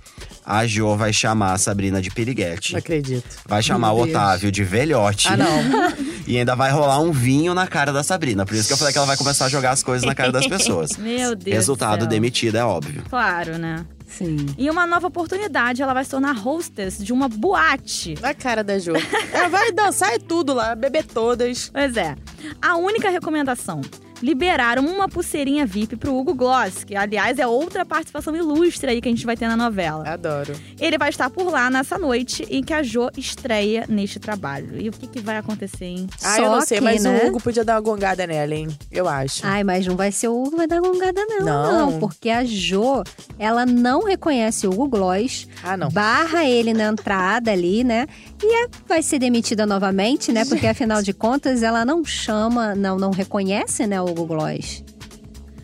A 0.45 0.67
Jo 0.67 0.95
vai 0.95 1.11
chamar 1.11 1.53
a 1.53 1.57
Sabrina 1.57 1.99
de 2.01 2.11
piriguete. 2.11 2.73
Não 2.73 2.79
acredito. 2.79 3.25
Vai 3.47 3.63
chamar 3.63 3.88
Meu 3.93 4.03
o 4.03 4.05
Deus. 4.05 4.15
Otávio 4.15 4.51
de 4.51 4.63
velhote. 4.63 5.27
Ah, 5.27 5.35
não. 5.38 5.47
E 6.29 6.38
ainda 6.38 6.55
vai 6.55 6.69
rolar 6.69 7.00
um 7.00 7.12
vinho 7.12 7.55
na 7.55 7.65
cara 7.65 7.91
da 7.91 8.03
Sabrina. 8.03 8.45
Por 8.45 8.53
isso 8.53 8.67
que 8.67 8.74
eu 8.74 8.77
falei 8.77 8.93
que 8.93 9.00
ela 9.00 9.07
vai 9.07 9.17
começar 9.17 9.45
a 9.45 9.50
jogar 9.50 9.71
as 9.71 9.81
coisas 9.81 10.05
na 10.05 10.13
cara 10.13 10.31
das 10.31 10.45
pessoas. 10.48 10.95
Meu 10.95 11.36
Deus. 11.36 11.55
Resultado 11.55 12.05
demitido, 12.05 12.55
é 12.55 12.63
óbvio. 12.63 13.03
Claro, 13.09 13.57
né? 13.57 13.83
Sim. 14.05 14.45
E 14.55 14.69
uma 14.69 14.86
nova 14.86 15.07
oportunidade, 15.07 15.81
ela 15.81 15.91
vai 15.91 16.03
se 16.03 16.12
tornar 16.12 16.38
hostess 16.45 17.03
de 17.03 17.12
uma 17.12 17.27
boate. 17.27 18.13
Na 18.21 18.36
cara 18.36 18.63
da 18.63 18.77
Jo. 18.77 18.93
Ela 19.33 19.48
vai 19.50 19.71
dançar 19.71 20.13
e 20.13 20.19
tudo 20.19 20.53
lá, 20.53 20.75
beber 20.75 21.03
todas. 21.03 21.69
Pois 21.74 21.98
é. 21.98 22.15
A 22.62 22.75
única 22.75 23.09
recomendação: 23.09 23.81
liberaram 24.21 24.85
uma 24.85 25.07
pulseirinha 25.07 25.65
VIP 25.65 25.95
pro 25.95 26.15
Hugo 26.15 26.33
Gloss, 26.33 26.83
que 26.83 26.95
aliás 26.95 27.39
é 27.39 27.47
outra 27.47 27.85
participação 27.85 28.35
ilustre 28.35 28.89
aí 28.89 29.01
que 29.01 29.07
a 29.07 29.11
gente 29.11 29.25
vai 29.25 29.35
ter 29.38 29.47
na 29.47 29.55
novela. 29.57 30.07
Adoro. 30.07 30.53
Ele 30.79 30.97
vai 30.97 31.09
estar 31.09 31.29
por 31.29 31.49
lá 31.51 31.69
nessa 31.69 31.97
noite 31.97 32.45
em 32.49 32.63
que 32.63 32.73
a 32.73 32.83
Jo 32.83 33.09
estreia 33.17 33.85
neste 33.88 34.19
trabalho. 34.19 34.79
E 34.79 34.89
o 34.89 34.91
que, 34.91 35.07
que 35.07 35.19
vai 35.19 35.38
acontecer, 35.38 35.85
hein? 35.85 36.07
Ah, 36.23 36.35
Só 36.35 36.41
eu 36.43 36.51
não 36.51 36.61
sei, 36.61 36.77
que, 36.79 36.83
mas 36.83 37.03
né? 37.03 37.21
o 37.23 37.27
Hugo 37.27 37.41
podia 37.41 37.63
dar 37.63 37.75
uma 37.75 37.81
gongada 37.81 38.25
nela, 38.27 38.53
hein? 38.53 38.67
Eu 38.91 39.07
acho. 39.07 39.41
Ai, 39.45 39.63
mas 39.63 39.85
não 39.85 39.95
vai 39.95 40.11
ser 40.11 40.27
o 40.27 40.38
Hugo 40.39 40.51
que 40.51 40.57
vai 40.57 40.67
dar 40.67 40.79
gongada, 40.81 41.21
não, 41.27 41.45
Não. 41.45 41.91
não. 41.91 41.99
Porque 41.99 42.29
a 42.29 42.43
Jo, 42.43 43.03
ela 43.38 43.65
não 43.65 44.03
reconhece 44.03 44.67
o 44.67 44.71
Hugo 44.71 44.88
Gloss, 44.89 45.47
Ah, 45.63 45.77
não. 45.77 45.89
barra 45.89 46.45
ele 46.45 46.73
na 46.73 46.85
entrada 46.89 47.51
ali, 47.51 47.83
né? 47.83 48.07
E 48.41 48.63
é- 48.65 48.67
vai 48.88 49.01
ser 49.01 49.19
demitida 49.19 49.65
novamente, 49.65 50.31
né? 50.31 50.45
Porque 50.45 50.67
afinal 50.67 51.01
de 51.01 51.13
contas, 51.13 51.61
ela 51.63 51.83
não 51.85 52.03
chama, 52.05 52.73
não, 52.75 52.97
não 52.97 53.11
reconhece, 53.11 53.85
né, 53.85 54.01
Hugo 54.10 54.25
Gloss. 54.25 54.84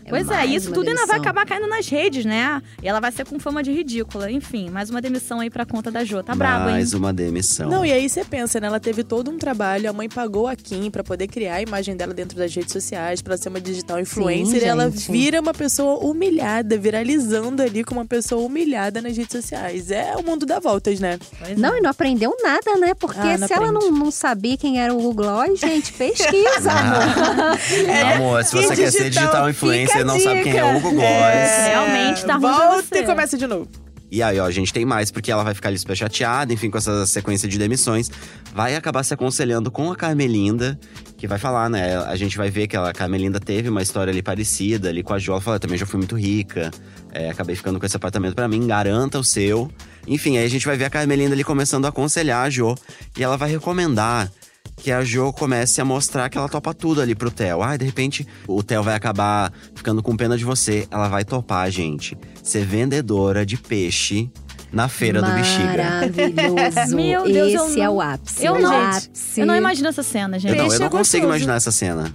Pois 0.08 0.28
é, 0.30 0.46
isso 0.46 0.72
tudo 0.72 0.88
ainda 0.88 1.06
vai 1.06 1.16
demissão. 1.18 1.22
acabar 1.22 1.46
caindo 1.46 1.66
nas 1.68 1.88
redes, 1.88 2.24
né? 2.24 2.62
E 2.82 2.88
ela 2.88 3.00
vai 3.00 3.12
ser 3.12 3.24
com 3.26 3.38
fama 3.38 3.62
de 3.62 3.72
ridícula. 3.72 4.30
Enfim, 4.30 4.70
mais 4.70 4.90
uma 4.90 5.00
demissão 5.00 5.40
aí 5.40 5.50
pra 5.50 5.64
conta 5.66 5.90
da 5.90 6.04
Jo. 6.04 6.22
Tá 6.22 6.34
brabo, 6.34 6.66
hein? 6.68 6.72
Mais 6.76 6.92
uma 6.94 7.12
demissão. 7.12 7.68
Não, 7.68 7.84
e 7.84 7.92
aí 7.92 8.08
você 8.08 8.24
pensa, 8.24 8.60
né? 8.60 8.66
Ela 8.66 8.80
teve 8.80 9.02
todo 9.04 9.30
um 9.30 9.38
trabalho, 9.38 9.88
a 9.88 9.92
mãe 9.92 10.08
pagou 10.08 10.46
a 10.48 10.56
Kim 10.56 10.90
pra 10.90 11.02
poder 11.04 11.26
criar 11.28 11.54
a 11.56 11.62
imagem 11.62 11.96
dela 11.96 12.12
dentro 12.14 12.36
das 12.38 12.54
redes 12.54 12.72
sociais, 12.72 13.20
pra 13.22 13.36
ser 13.36 13.48
uma 13.48 13.60
digital 13.60 14.00
influencer, 14.00 14.62
e 14.62 14.64
ela 14.64 14.88
vira 14.88 15.40
uma 15.40 15.52
pessoa 15.54 15.98
humilhada, 16.04 16.76
viralizando 16.78 17.62
ali 17.62 17.82
como 17.84 18.00
uma 18.00 18.06
pessoa 18.06 18.44
humilhada 18.44 19.00
nas 19.02 19.16
redes 19.16 19.32
sociais. 19.32 19.90
É 19.90 20.14
o 20.16 20.22
mundo 20.22 20.46
dá 20.46 20.58
voltas, 20.60 21.00
né? 21.00 21.18
Pois 21.38 21.52
é. 21.52 21.54
Não, 21.56 21.76
e 21.76 21.80
não 21.80 21.90
aprendeu 21.90 22.34
nada, 22.42 22.76
né? 22.78 22.94
Porque 22.94 23.18
Ah, 23.18 23.38
não 23.38 23.46
se 23.48 23.52
ela 23.54 23.72
não, 23.72 23.80
aprende. 23.82 23.98
não 23.98 24.10
sabia 24.10 24.56
quem 24.56 24.80
era 24.80 24.94
o 24.94 25.12
Gloss, 25.14 25.58
gente, 25.60 25.92
pesquisa, 25.92 26.70
amor. 26.72 28.16
Amor, 28.16 28.44
se 28.44 28.54
você 28.56 28.76
quer 28.76 28.90
ser 28.92 29.10
digital 29.10 29.48
influencer 29.50 29.95
a 30.00 30.04
não 30.04 30.18
sabe 30.18 30.42
quem 30.42 30.56
é 30.56 30.64
o 30.64 30.76
Hugo 30.76 30.90
Gloss. 30.90 31.04
É. 31.04 31.68
Realmente 31.68 32.24
tá 32.24 32.34
ruim 32.34 32.42
Volta 32.42 32.82
você. 32.82 32.98
e 32.98 33.06
começa 33.06 33.38
de 33.38 33.46
novo. 33.46 33.68
E 34.10 34.22
aí, 34.22 34.38
ó, 34.38 34.44
a 34.44 34.50
gente 34.52 34.72
tem 34.72 34.84
mais, 34.84 35.10
porque 35.10 35.32
ela 35.32 35.42
vai 35.42 35.52
ficar 35.52 35.68
ali 35.68 35.78
super 35.78 35.96
chateada, 35.96 36.52
enfim, 36.52 36.70
com 36.70 36.78
essa 36.78 37.04
sequência 37.06 37.48
de 37.48 37.58
demissões. 37.58 38.08
Vai 38.54 38.76
acabar 38.76 39.02
se 39.02 39.12
aconselhando 39.12 39.68
com 39.70 39.90
a 39.90 39.96
Carmelinda, 39.96 40.78
que 41.16 41.26
vai 41.26 41.38
falar, 41.38 41.68
né? 41.68 41.96
A 41.98 42.14
gente 42.14 42.36
vai 42.36 42.48
ver 42.48 42.68
que 42.68 42.76
a 42.76 42.92
Carmelinda 42.92 43.40
teve 43.40 43.68
uma 43.68 43.82
história 43.82 44.12
ali 44.12 44.22
parecida 44.22 44.90
ali 44.90 45.02
com 45.02 45.12
a 45.12 45.18
Jo. 45.18 45.32
Ela 45.32 45.40
fala, 45.40 45.56
eu 45.56 45.60
também 45.60 45.76
já 45.76 45.84
fui 45.86 45.98
muito 45.98 46.16
rica, 46.16 46.70
é, 47.12 47.30
acabei 47.30 47.56
ficando 47.56 47.80
com 47.80 47.86
esse 47.86 47.96
apartamento 47.96 48.34
pra 48.36 48.46
mim, 48.46 48.64
garanta 48.66 49.18
o 49.18 49.24
seu. 49.24 49.68
Enfim, 50.06 50.38
aí 50.38 50.44
a 50.44 50.50
gente 50.50 50.64
vai 50.64 50.76
ver 50.76 50.84
a 50.84 50.90
Carmelinda 50.90 51.34
ali 51.34 51.42
começando 51.42 51.84
a 51.84 51.88
aconselhar 51.88 52.46
a 52.46 52.48
Jo. 52.50 52.76
E 53.18 53.24
ela 53.24 53.36
vai 53.36 53.50
recomendar 53.50 54.30
que 54.76 54.90
a 54.92 55.02
Jo 55.04 55.32
comece 55.32 55.80
a 55.80 55.84
mostrar 55.84 56.28
que 56.28 56.36
ela 56.38 56.48
topa 56.48 56.72
tudo 56.74 57.00
ali 57.00 57.14
pro 57.14 57.30
Theo. 57.30 57.62
Ah, 57.62 57.76
de 57.76 57.84
repente 57.84 58.26
o 58.46 58.62
Theo 58.62 58.82
vai 58.82 58.94
acabar 58.94 59.52
ficando 59.74 60.02
com 60.02 60.16
pena 60.16 60.36
de 60.36 60.44
você. 60.44 60.86
Ela 60.90 61.08
vai 61.08 61.24
topar, 61.24 61.70
gente, 61.70 62.16
ser 62.42 62.64
vendedora 62.64 63.44
de 63.46 63.56
peixe 63.56 64.30
na 64.72 64.88
feira 64.88 65.22
do 65.22 65.30
Bexiga. 65.30 65.66
Maravilhoso. 65.66 66.96
Meu 66.96 67.24
Deus, 67.24 67.52
eu 67.54 67.66
Esse 67.68 67.80
é 67.80 67.84
não- 67.86 67.94
o 67.96 68.00
ápice. 68.00 68.44
eu 68.44 68.58
não- 68.60 68.90
ápice. 68.90 69.40
Eu 69.40 69.46
não 69.46 69.56
imagino 69.56 69.88
essa 69.88 70.02
cena, 70.02 70.36
Eu 70.36 70.40
gente. 70.40 70.56
não, 70.56 70.64
eu 70.66 70.78
não 70.78 70.86
é 70.86 70.90
consigo 70.90 70.98
gostoso. 70.98 71.24
imaginar 71.24 71.54
essa 71.56 71.70
cena. 71.70 72.12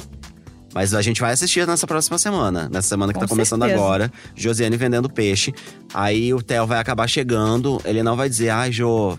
Mas 0.74 0.94
a 0.94 1.02
gente 1.02 1.20
vai 1.20 1.34
assistir 1.34 1.68
nessa 1.68 1.86
próxima 1.86 2.18
semana. 2.18 2.70
Nessa 2.72 2.88
semana 2.88 3.12
que 3.12 3.20
Com 3.20 3.26
tá 3.26 3.30
começando 3.30 3.62
certeza. 3.64 3.82
agora. 3.84 4.12
Josiane 4.34 4.78
vendendo 4.78 5.10
peixe. 5.10 5.54
Aí 5.94 6.34
o 6.34 6.42
Theo 6.42 6.66
vai 6.66 6.80
acabar 6.80 7.10
chegando. 7.10 7.82
Ele 7.84 8.02
não 8.02 8.16
vai 8.16 8.30
dizer, 8.30 8.50
ai, 8.52 8.72
Jô. 8.72 9.18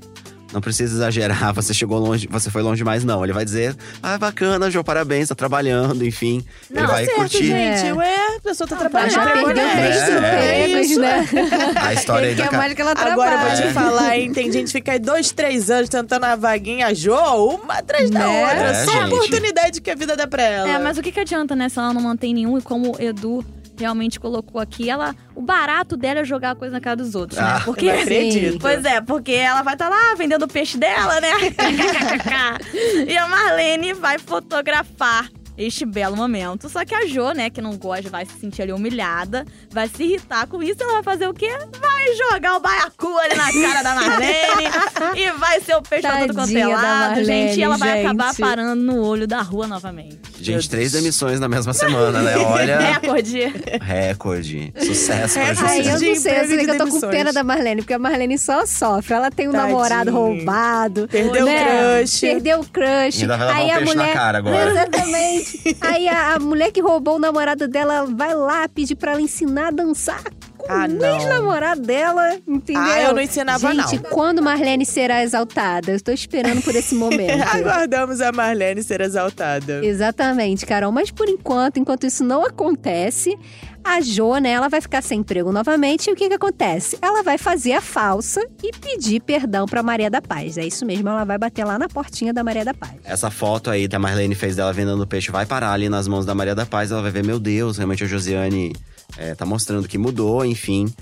Não 0.53 0.61
precisa 0.61 0.95
exagerar, 0.97 1.53
você 1.55 1.73
chegou 1.73 1.99
longe, 1.99 2.29
você 2.31 2.51
foi 2.51 2.63
longe 2.63 2.79
demais, 2.79 3.05
não. 3.05 3.25
Ele 3.25 3.33
vai 3.33 3.45
dizer, 3.45 3.75
ah, 4.03 4.19
bacana, 4.19 4.71
Jô, 4.71 4.85
parabéns, 4.85 5.29
tá 5.29 5.35
trabalhando, 5.35 6.05
enfim. 6.05 6.45
Não, 6.71 6.83
ele 6.83 6.87
vai 6.93 7.05
certo, 7.07 7.17
curtir. 7.19 7.45
gente. 7.47 7.87
É. 7.87 7.95
Ué, 7.95 8.17
a 8.37 8.41
pessoa 8.41 8.69
tá 8.69 8.77
Ela 8.77 8.89
trabalhando. 8.91 9.11
já 9.13 9.23
perdeu 9.33 9.55
três 9.55 9.97
É, 9.97 10.11
é 10.13 10.69
empregos, 10.69 10.91
isso. 10.91 11.01
né? 11.01 11.29
A 11.77 11.95
história 11.95 12.27
aí 12.27 12.33
Ele 12.33 12.37
da 12.37 12.45
quer 12.45 12.51
Ca- 12.51 12.57
mais 12.59 12.75
que 12.75 12.81
ela 12.83 12.93
Agora 12.93 13.35
eu 13.35 13.39
vou 13.57 13.69
te 13.69 13.73
falar, 13.75 14.19
hein? 14.19 14.33
Tem 14.33 14.51
gente 14.53 14.67
que 14.67 14.73
fica 14.73 14.93
aí 14.93 14.99
dois, 14.99 15.33
três 15.33 15.71
anos 15.71 15.89
tentando 15.89 16.25
a 16.25 16.37
vaguinha 16.37 16.95
Jô, 16.95 17.17
uma 17.55 17.75
atrás 17.79 18.11
da 18.11 18.19
Né? 18.21 18.27
outra. 18.43 18.59
É, 18.69 18.85
Só 18.85 18.93
gente. 18.93 19.15
oportunidade 19.15 19.81
que 19.81 19.91
a 19.91 19.95
vida 19.95 20.15
dá 20.17 20.27
pra 20.27 20.43
ela. 20.43 20.69
É, 20.69 20.79
mas 20.79 20.99
o 20.99 21.03
que, 21.03 21.11
que 21.13 21.21
adianta, 21.21 21.57
né? 21.57 21.69
Se 21.69 21.79
ela 21.79 21.93
não 21.95 22.03
mantém 22.03 22.35
nenhum, 22.35 22.59
e 22.59 22.63
como 22.63 22.93
o 22.97 23.03
Edu 23.03 23.45
realmente 23.79 24.21
colocou 24.21 24.61
aqui, 24.61 24.89
ela. 24.91 25.15
O 25.35 25.43
barato 25.43 25.97
dela 25.97 26.21
é 26.21 26.25
jogar 26.25 26.51
a 26.53 26.55
coisa 26.55 26.73
na 26.73 26.81
cara 26.81 26.97
dos 26.97 27.15
outros, 27.15 27.39
né? 27.41 27.47
Ah, 27.47 27.63
Porque. 27.65 27.87
eu 27.87 27.95
não 27.95 28.03
acredito. 28.03 28.59
Pois 28.59 28.85
é, 28.85 29.01
porque 29.01 29.33
ela 29.33 29.63
vai 29.63 29.75
estar 29.75 29.89
lá 29.89 30.15
vendendo 30.17 30.45
o 30.45 30.49
peixe 30.49 30.79
dela, 30.79 31.21
né? 31.21 31.31
e 33.09 33.17
a 33.17 33.27
Marlene 33.27 33.93
vai 33.93 34.19
fotografar 34.19 35.29
este 35.57 35.85
belo 35.85 36.17
momento. 36.17 36.69
Só 36.69 36.85
que 36.85 36.95
a 36.95 37.07
Jo, 37.07 37.33
né, 37.33 37.51
que 37.51 37.61
não 37.61 37.77
gosta, 37.77 38.09
vai 38.09 38.25
se 38.25 38.39
sentir 38.39 38.63
ali 38.63 38.73
humilhada, 38.73 39.45
vai 39.71 39.89
se 39.89 40.03
irritar 40.03 40.47
com 40.47 40.63
isso. 40.63 40.83
Ela 40.83 40.95
vai 40.95 41.03
fazer 41.03 41.29
o 41.29 41.35
quê? 41.35 41.51
Vai 41.81 42.15
jogar 42.17 42.57
o 42.57 42.61
baiacu 42.61 43.19
ali 43.19 43.35
na 43.35 43.53
cara 43.53 43.83
da 43.83 43.95
Marlene 44.01 44.71
e 45.17 45.31
vai 45.53 45.61
ser 45.61 45.75
o 45.77 45.83
peixe 45.83 46.09
pra 46.09 46.19
quanto 46.19 46.31
é 46.31 46.35
Tadinha 46.35 46.69
da 46.69 46.75
lado, 46.75 47.25
gente. 47.25 47.59
E 47.59 47.63
ela 47.63 47.77
vai 47.77 47.97
gente. 47.97 48.07
acabar 48.07 48.35
parando 48.35 48.83
no 48.83 49.05
olho 49.05 49.27
da 49.27 49.43
rua 49.43 49.67
novamente. 49.67 50.21
Gente, 50.41 50.69
três 50.69 50.93
demissões 50.93 51.39
na 51.39 51.49
mesma 51.49 51.73
semana, 51.73 52.23
né? 52.23 52.37
Olha, 52.39 52.79
Recorde. 53.01 53.53
recorde. 53.81 54.73
Sucesso 54.79 55.35
pra 55.35 55.45
Recorde. 55.45 55.71
Ai, 55.71 55.81
eu 55.81 55.93
não 55.93 55.99
sei, 55.99 56.11
eu 56.11 56.17
sei 56.47 56.59
de 56.59 56.65
que 56.65 56.71
eu 56.71 56.79
tô 56.79 56.87
com 56.89 57.01
pena 57.09 57.33
da 57.33 57.45
Marlene, 57.45 57.83
porque 57.83 57.95
a 57.95 57.99
Marlene 57.99 58.39
só 58.39 58.65
sofre. 58.67 59.15
Ela 59.15 59.31
tem 59.31 59.49
um 59.49 59.53
Tadinha. 59.53 59.73
namorado 59.73 60.11
roubado. 60.11 61.09
Perdeu 61.09 61.45
né? 61.45 61.63
o 61.63 61.99
crush. 61.99 62.21
Perdeu 62.21 62.61
o 62.61 62.67
crush. 62.67 63.21
Ainda 63.21 63.37
vai 63.37 63.47
levar 63.47 63.61
Aí 63.61 63.67
um 63.67 63.73
a 63.73 63.77
peixe 63.79 63.95
na 63.95 64.03
mulher... 64.03 64.15
cara 64.15 64.39
agora. 64.39 64.71
Exatamente. 64.71 65.77
Aí 65.81 66.09
a, 66.09 66.35
a 66.35 66.39
mulher 66.39 66.73
que 66.73 66.81
roubou 66.81 67.17
o 67.17 67.19
namorado 67.19 67.69
dela 67.69 68.07
vai 68.07 68.35
lá 68.35 68.69
pedir 68.69 68.95
pra 68.95 69.13
ela 69.13 69.21
ensinar 69.21 69.69
a 69.69 69.71
dançar 69.71 70.23
com 70.63 70.73
Ah, 70.73 70.87
o 70.89 71.05
ex-namorado 71.05 71.81
dela, 71.83 72.37
entendeu? 72.47 72.83
Ah, 72.83 73.03
eu 73.03 73.15
não 73.15 73.21
ensinava, 73.23 73.73
Gente, 73.73 73.97
não. 74.03 74.11
quando 74.11 74.43
Marlene 74.43 74.87
será 74.87 75.23
exaltada? 75.23 75.91
Eu 75.91 75.97
estou 75.97 76.15
esperando 76.15 76.63
por 76.63 76.75
esse 76.75 76.95
momento. 76.97 77.43
Aguardamos 77.43 78.21
a 78.21 78.33
Marlene 78.33 78.83
ser 78.83 79.01
exaltada. 79.01 79.85
Exatamente, 79.85 80.65
Carol. 80.65 80.93
Mas 80.93 81.11
por 81.11 81.29
enquanto, 81.29 81.79
enquanto 81.79 82.07
isso 82.07 82.25
não 82.25 82.45
acontece, 82.45 83.37
a 83.85 84.01
Jo, 84.01 84.37
né, 84.39 84.51
ela 84.51 84.69
vai 84.69 84.81
ficar 84.81 85.03
sem 85.03 85.21
emprego 85.21 85.53
novamente. 85.53 86.09
E 86.09 86.13
o 86.13 86.17
que 86.17 86.29
que 86.29 86.35
acontece? 86.35 86.99
Ela 87.03 87.23
vai 87.23 87.39
fazer 87.39 87.73
a 87.73 87.81
falsa 87.81 88.41
e 88.63 88.71
pedir 88.73 89.21
perdão 89.21 89.67
pra 89.67 89.83
Maria 89.83 90.11
da 90.11 90.21
Paz. 90.23 90.57
É 90.59 90.65
isso 90.65 90.85
mesmo, 90.87 91.09
ela 91.09 91.25
vai 91.25 91.39
bater 91.39 91.65
lá 91.65 91.79
na 91.79 91.89
portinha 91.89 92.33
da 92.33 92.43
Maria 92.45 92.65
da 92.65 92.75
Paz. 92.75 92.95
Essa 93.05 93.31
foto 93.31 93.71
aí 93.71 93.89
que 93.89 93.97
a 93.97 93.99
Marlene 93.99 94.35
fez 94.35 94.57
dela 94.57 94.73
vendendo 94.73 95.07
peixe 95.07 95.31
vai 95.31 95.47
parar 95.47 95.73
ali 95.73 95.89
nas 95.89 96.07
mãos 96.09 96.25
da 96.25 96.35
Maria 96.35 96.55
da 96.55 96.67
Paz. 96.67 96.91
Ela 96.91 97.03
vai 97.03 97.11
ver, 97.11 97.25
meu 97.25 97.39
Deus, 97.39 97.77
realmente 97.77 98.05
a 98.05 98.07
Josiane 98.07 98.73
é, 99.17 99.35
tá 99.35 99.45
mostrando 99.45 99.89
que 99.89 99.99
mudou, 99.99 100.45
enfim. 100.45 100.93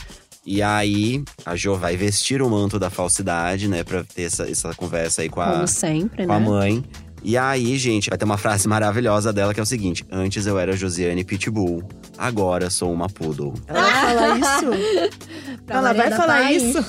E 0.45 0.63
aí, 0.63 1.23
a 1.45 1.55
Jo 1.55 1.77
vai 1.77 1.97
vestir 1.97 2.41
o 2.41 2.49
manto 2.49 2.79
da 2.79 2.89
falsidade, 2.89 3.69
né? 3.69 3.85
Pra 3.85 4.03
ter 4.03 4.23
essa, 4.23 4.51
essa 4.51 4.75
conversa 4.75 5.21
aí 5.21 5.29
com 5.29 5.41
a, 5.41 5.53
Como 5.53 5.69
sempre, 5.69 6.27
com 6.27 6.33
a 6.33 6.41
né? 6.41 6.47
mãe. 6.47 6.85
E 7.23 7.37
aí, 7.37 7.77
gente, 7.77 8.09
vai 8.09 8.19
ter 8.19 8.25
uma 8.25 8.39
frase 8.39 8.67
maravilhosa 8.67 9.33
dela 9.33 9.53
que 9.53 9.61
é 9.61 9.63
o 9.63 9.67
seguinte: 9.67 10.05
Antes 10.11 10.47
eu 10.47 10.59
era 10.59 10.77
Josiane 10.77 11.23
Pitbull, 11.25 11.83
agora 12.17 12.71
sou 12.71 12.93
uma 12.93 13.09
poodle. 13.09 13.55
Ela 13.67 13.83
vai 13.83 14.01
falar 14.15 14.39
isso? 14.39 15.11
Pra 15.67 15.77
ela 15.79 15.89
Maria 15.89 16.03
vai 16.11 16.19
falar 16.19 16.43
Paz. 16.43 16.63
isso? 16.63 16.85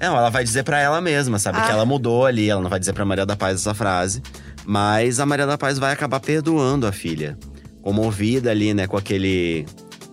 Não, 0.00 0.16
ela 0.16 0.30
vai 0.30 0.42
dizer 0.44 0.64
pra 0.64 0.80
ela 0.80 1.00
mesma, 1.00 1.38
sabe? 1.38 1.58
Ah. 1.58 1.62
Que 1.62 1.70
ela 1.70 1.86
mudou 1.86 2.26
ali, 2.26 2.50
ela 2.50 2.60
não 2.60 2.68
vai 2.68 2.78
dizer 2.80 2.92
pra 2.92 3.04
Maria 3.04 3.24
da 3.24 3.36
Paz 3.36 3.56
essa 3.60 3.72
frase. 3.72 4.20
Mas 4.66 5.18
a 5.20 5.26
Maria 5.26 5.46
da 5.46 5.56
Paz 5.56 5.78
vai 5.78 5.92
acabar 5.92 6.18
perdoando 6.20 6.86
a 6.86 6.92
filha. 6.92 7.38
Comovida 7.80 8.50
ali, 8.50 8.74
né, 8.74 8.86
com 8.86 8.96
aquele. 8.96 9.64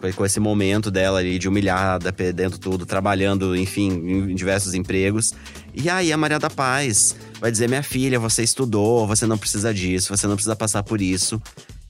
com- 0.02 0.12
Com 0.14 0.26
esse 0.26 0.40
momento 0.40 0.90
dela 0.90 1.20
ali 1.20 1.38
de 1.38 1.48
humilhada, 1.50 2.14
perdendo 2.14 2.58
tudo, 2.58 2.86
trabalhando, 2.86 3.56
enfim, 3.56 3.90
em 4.30 4.36
diversos 4.36 4.74
empregos. 4.74 5.34
E 5.74 5.90
aí 5.90 6.12
a 6.12 6.18
Maria 6.18 6.40
da 6.40 6.50
Paz 6.50 7.16
vai 7.40 7.52
dizer: 7.52 7.68
Minha 7.70 7.84
filha, 7.84 8.20
você 8.20 8.44
estudou, 8.44 9.06
você 9.08 9.26
não 9.26 9.38
precisa 9.38 9.74
disso, 9.74 10.16
você 10.16 10.28
não 10.28 10.36
precisa 10.36 10.56
passar 10.56 10.84
por 10.84 11.02
isso. 11.02 11.42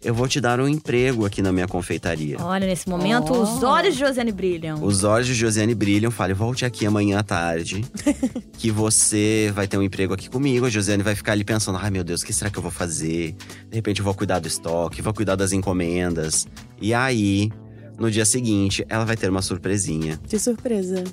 Eu 0.02 0.13
vou 0.13 0.30
te 0.30 0.39
dar 0.39 0.62
um 0.62 0.68
emprego 0.70 1.26
aqui 1.26 1.42
na 1.42 1.52
minha 1.52 1.68
confeitaria. 1.68 2.38
Olha, 2.39 2.65
nesse 2.65 2.88
momento, 2.88 3.34
Oh. 3.34 3.42
os 3.42 3.62
olhos 3.63 3.96
de 3.96 4.00
Josiane 4.00 4.32
brilham. 4.32 4.82
Os 4.82 5.04
olhos 5.04 5.28
de 5.28 5.34
Josiane 5.34 5.76
brilham. 5.76 6.10
Fale, 6.10 6.34
volte 6.34 6.63
aqui 6.63 6.86
amanhã 6.86 7.20
à 7.20 7.24
tarde. 7.24 7.84
que 8.58 8.72
você 8.72 9.52
vai 9.54 9.68
ter 9.68 9.78
um 9.78 9.84
emprego 9.84 10.13
aqui 10.13 10.30
comigo. 10.30 10.65
A 10.65 10.70
Josiane 10.70 11.04
vai 11.04 11.15
ficar 11.15 11.34
ali 11.34 11.44
pensando: 11.44 11.78
ai 11.82 11.89
meu 11.92 12.04
Deus, 12.04 12.22
o 12.22 12.26
que 12.26 12.32
será 12.32 12.50
que 12.50 12.58
eu 12.58 12.62
vou 12.62 12.72
fazer? 12.72 13.34
De 13.70 13.76
repente 13.76 14.00
eu 14.00 14.06
vou 14.06 14.13
cuidar 14.13 14.39
do 14.39 14.48
estoque, 14.48 15.02
vou 15.02 15.13
cuidar 15.13 15.36
das 15.36 15.52
encomendas. 15.52 16.48
E 16.82 16.94
aí, 16.94 17.52
No 17.98 18.10
dia 18.10 18.24
seguinte, 18.24 18.86
ela 18.88 19.04
vai 19.04 19.18
ter 19.18 19.30
uma 19.30 19.42
surpresinha, 19.42 20.18
Que 20.30 20.39
surpresa. 20.39 21.04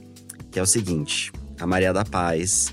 que 0.53 0.61
é 0.61 0.63
o 0.63 0.67
seguinte: 0.67 1.33
a 1.61 1.66
Maria 1.66 1.92
da 1.92 2.05
Paz 2.05 2.73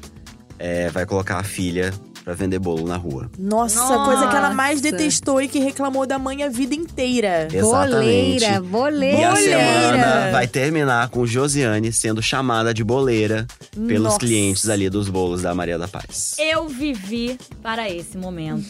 é, 0.59 0.89
vai 0.89 1.05
colocar 1.05 1.37
a 1.39 1.43
filha 1.43 1.93
pra 2.23 2.33
vender 2.33 2.57
bolo 2.57 2.87
na 2.87 2.95
rua. 2.95 3.29
Nossa, 3.37 3.79
Nossa. 3.81 4.05
coisa 4.05 4.27
que 4.29 4.35
ela 4.35 4.53
mais 4.53 4.79
detestou 4.79 5.41
e 5.41 5.47
que 5.49 5.59
reclamou 5.59 6.07
da 6.07 6.17
mãe 6.17 6.41
a 6.43 6.47
vida 6.49 6.73
inteira. 6.73 7.49
Exatamente. 7.51 8.45
Boleira, 8.45 8.61
boleira. 8.61 9.17
E 9.19 9.23
a 9.25 9.29
Boleira. 9.31 9.59
semana 9.59 10.31
vai 10.31 10.47
terminar 10.47 11.09
com 11.09 11.25
Josiane 11.25 11.91
sendo 11.91 12.21
chamada 12.21 12.73
de 12.73 12.81
boleira 12.81 13.45
pelos 13.75 14.03
Nossa. 14.03 14.19
clientes 14.19 14.69
ali 14.69 14.89
dos 14.89 15.09
bolos 15.09 15.41
da 15.41 15.53
Maria 15.53 15.77
da 15.77 15.87
Paz. 15.87 16.35
Eu 16.39 16.69
vivi 16.69 17.37
para 17.61 17.89
esse 17.89 18.17
momento. 18.17 18.65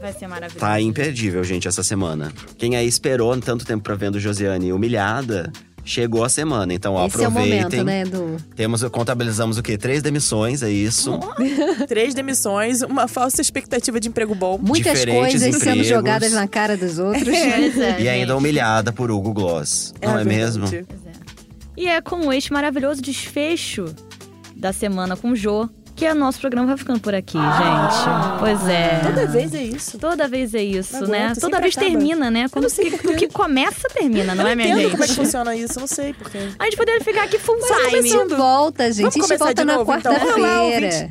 Vai 0.00 0.12
ser 0.12 0.28
maravilhoso. 0.28 0.60
Tá 0.60 0.80
imperdível, 0.80 1.42
gente, 1.42 1.66
essa 1.66 1.82
semana. 1.82 2.32
Quem 2.58 2.76
aí 2.76 2.86
esperou 2.86 3.36
tanto 3.40 3.64
tempo 3.64 3.82
pra 3.82 3.96
vendo 3.96 4.20
Josiane 4.20 4.72
humilhada, 4.72 5.50
chegou 5.84 6.24
a 6.24 6.28
semana. 6.28 6.72
Então, 6.72 6.94
ó, 6.94 7.06
Esse 7.06 7.18
é 7.18 7.20
o 7.20 7.26
aproveitem. 7.28 7.60
momento, 7.80 7.84
né, 7.84 8.00
Edu? 8.02 8.36
Temos, 8.56 8.82
contabilizamos 8.84 9.58
o 9.58 9.62
quê? 9.62 9.76
Três 9.76 10.02
demissões, 10.02 10.62
é 10.62 10.70
isso. 10.70 11.18
Três 11.86 12.14
demissões, 12.14 12.80
uma 12.82 13.06
falsa 13.06 13.40
expectativa 13.42 14.00
de 14.00 14.08
emprego 14.08 14.34
bom. 14.34 14.58
Muitas 14.58 14.98
Diferentes 14.98 15.32
coisas 15.32 15.40
sendo 15.56 15.56
empregos. 15.70 15.86
jogadas 15.86 16.32
na 16.32 16.48
cara 16.48 16.76
dos 16.76 16.98
outros. 16.98 17.24
Pois 17.54 17.78
é, 17.78 18.00
E 18.02 18.08
ainda 18.08 18.36
humilhada 18.36 18.92
por 18.92 19.10
Hugo 19.10 19.32
Gloss. 19.32 19.92
Não 20.02 20.18
é, 20.18 20.24
mesmo? 20.24 20.66
É. 20.66 20.84
E 21.76 21.88
é 21.88 22.00
com 22.00 22.32
este 22.32 22.52
maravilhoso 22.52 23.02
desfecho 23.02 23.86
da 24.56 24.72
semana 24.72 25.16
com 25.16 25.30
o 25.32 25.36
Jô 25.36 25.68
que 25.96 26.08
o 26.08 26.14
nosso 26.14 26.40
programa 26.40 26.66
vai 26.68 26.76
ficando 26.76 27.00
por 27.00 27.14
aqui, 27.14 27.38
gente. 27.38 28.38
Pois 28.38 28.68
é. 28.68 29.00
Toda 29.04 29.26
vez 29.26 29.54
é 29.54 29.62
isso. 29.62 29.98
Toda 29.98 30.28
vez 30.28 30.54
é 30.54 30.62
isso, 30.62 31.00
Não 31.00 31.08
né? 31.08 31.24
aguento, 31.26 31.40
Toda 31.40 31.60
vez 31.60 31.76
acaba. 31.76 31.90
termina, 31.90 32.30
né? 32.30 32.48
Quando 32.48 32.66
que, 32.68 32.90
que 33.16 33.28
começa, 33.28 33.88
termina, 33.88 34.34
não 34.34 34.44
eu 34.44 34.48
é, 34.48 34.54
minha 34.54 34.68
entendo 34.68 34.80
gente? 34.82 34.90
como 34.92 35.04
é 35.04 35.06
que 35.06 35.14
funciona 35.14 35.54
isso, 35.54 35.78
não 35.78 35.86
sei 35.86 36.12
porquê. 36.12 36.38
A 36.58 36.64
gente 36.64 36.76
poderia 36.76 37.00
ficar 37.00 37.24
aqui 37.24 37.38
full 37.38 37.56
Mas 37.60 37.68
time. 37.70 37.98
A 37.98 38.02
gente 38.02 38.34
volta, 38.34 38.92
gente. 38.92 39.02
Vamos 39.02 39.16
a 39.16 39.34
gente 39.34 39.38
volta 39.38 39.64
na 39.64 39.72
então. 39.74 39.86
Quarta-feira. 39.86 41.10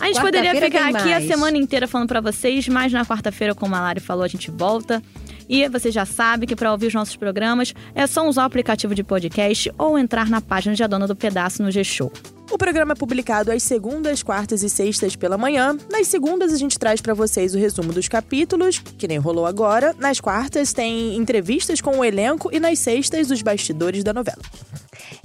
A 0.00 0.06
gente 0.06 0.20
poderia 0.20 0.54
ficar 0.54 0.88
aqui 0.88 1.12
a 1.12 1.16
mais. 1.16 1.26
semana 1.26 1.56
inteira 1.56 1.86
falando 1.86 2.08
pra 2.08 2.20
vocês, 2.20 2.66
mas 2.68 2.92
na 2.92 3.04
quarta-feira, 3.04 3.54
como 3.54 3.74
a 3.74 3.80
Lari 3.80 4.00
falou, 4.00 4.24
a 4.24 4.28
gente 4.28 4.50
volta. 4.50 5.02
E 5.48 5.68
você 5.68 5.90
já 5.90 6.04
sabe 6.04 6.46
que 6.46 6.56
para 6.56 6.72
ouvir 6.72 6.86
os 6.86 6.94
nossos 6.94 7.16
programas 7.16 7.74
é 7.94 8.06
só 8.06 8.28
usar 8.28 8.42
o 8.42 8.46
aplicativo 8.46 8.94
de 8.94 9.02
podcast 9.02 9.72
ou 9.78 9.98
entrar 9.98 10.28
na 10.28 10.40
página 10.40 10.74
de 10.74 10.82
A 10.82 10.86
Dona 10.86 11.06
do 11.06 11.16
Pedaço 11.16 11.62
no 11.62 11.70
G-Show. 11.70 12.12
O 12.50 12.58
programa 12.58 12.92
é 12.92 12.94
publicado 12.94 13.50
às 13.50 13.62
segundas, 13.62 14.22
quartas 14.22 14.62
e 14.62 14.68
sextas 14.68 15.16
pela 15.16 15.38
manhã. 15.38 15.76
Nas 15.90 16.06
segundas, 16.08 16.52
a 16.52 16.56
gente 16.56 16.78
traz 16.78 17.00
pra 17.00 17.14
vocês 17.14 17.54
o 17.54 17.58
resumo 17.58 17.92
dos 17.92 18.06
capítulos, 18.06 18.78
que 18.78 19.08
nem 19.08 19.18
rolou 19.18 19.46
agora. 19.46 19.94
Nas 19.98 20.20
quartas, 20.20 20.72
tem 20.72 21.16
entrevistas 21.16 21.80
com 21.80 21.98
o 21.98 22.04
elenco. 22.04 22.50
E 22.52 22.60
nas 22.60 22.78
sextas, 22.78 23.30
os 23.30 23.42
bastidores 23.42 24.04
da 24.04 24.12
novela. 24.12 24.42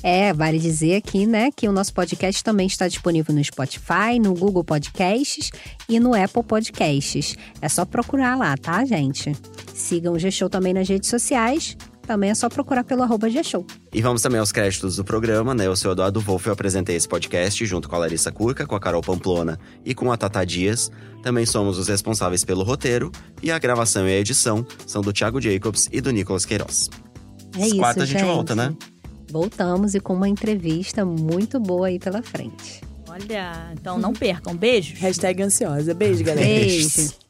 É, 0.01 0.33
vale 0.33 0.59
dizer 0.59 0.95
aqui, 0.95 1.25
né, 1.25 1.49
que 1.53 1.67
o 1.67 1.71
nosso 1.71 1.93
podcast 1.93 2.43
também 2.43 2.67
está 2.67 2.87
disponível 2.87 3.35
no 3.35 3.43
Spotify, 3.43 4.19
no 4.21 4.33
Google 4.33 4.63
Podcasts 4.63 5.51
e 5.87 5.99
no 5.99 6.13
Apple 6.13 6.43
Podcasts. 6.43 7.35
É 7.61 7.67
só 7.67 7.83
procurar 7.85 8.37
lá, 8.37 8.55
tá, 8.55 8.83
gente? 8.85 9.35
Sigam 9.73 10.13
o 10.13 10.19
G-Show 10.19 10.49
também 10.49 10.73
nas 10.73 10.87
redes 10.87 11.09
sociais. 11.09 11.75
Também 12.07 12.31
é 12.31 12.35
só 12.35 12.49
procurar 12.49 12.83
pelo 12.83 13.03
arroba 13.03 13.29
G-Show. 13.29 13.67
E 13.93 14.01
vamos 14.01 14.23
também 14.23 14.39
aos 14.39 14.51
créditos 14.51 14.95
do 14.95 15.03
programa, 15.03 15.53
né? 15.53 15.67
Eu 15.67 15.75
sou 15.75 15.91
o 15.91 15.93
Eduardo 15.93 16.19
Wolff, 16.19 16.47
eu 16.47 16.53
apresentei 16.53 16.95
esse 16.95 17.07
podcast 17.07 17.63
junto 17.67 17.87
com 17.87 17.95
a 17.95 17.99
Larissa 17.99 18.31
Curca, 18.31 18.65
com 18.65 18.75
a 18.75 18.79
Carol 18.79 19.01
Pamplona 19.01 19.59
e 19.85 19.93
com 19.93 20.11
a 20.11 20.17
Tata 20.17 20.43
Dias. 20.43 20.89
Também 21.21 21.45
somos 21.45 21.77
os 21.77 21.87
responsáveis 21.87 22.43
pelo 22.43 22.63
roteiro 22.63 23.11
e 23.43 23.51
a 23.51 23.59
gravação 23.59 24.07
e 24.09 24.11
a 24.11 24.19
edição 24.19 24.65
são 24.87 25.03
do 25.03 25.13
Thiago 25.13 25.39
Jacobs 25.39 25.87
e 25.91 26.01
do 26.01 26.09
Nicolas 26.09 26.45
Queiroz. 26.45 26.89
É 27.55 27.67
isso, 27.67 27.77
Quarta 27.77 28.01
a 28.01 28.05
gente 28.07 28.19
gente. 28.21 28.27
volta, 28.27 28.55
né? 28.55 28.73
Voltamos 29.29 29.95
e 29.95 29.99
com 29.99 30.13
uma 30.13 30.27
entrevista 30.27 31.05
muito 31.05 31.59
boa 31.59 31.87
aí 31.87 31.99
pela 31.99 32.21
frente. 32.21 32.81
Olha, 33.07 33.71
então 33.73 33.97
não 33.97 34.13
percam. 34.13 34.55
Beijos. 34.55 34.99
Hashtag 34.99 35.41
ansiosa. 35.43 35.93
Beijo, 35.93 36.23
galera. 36.23 36.47
Beijo. 36.47 37.28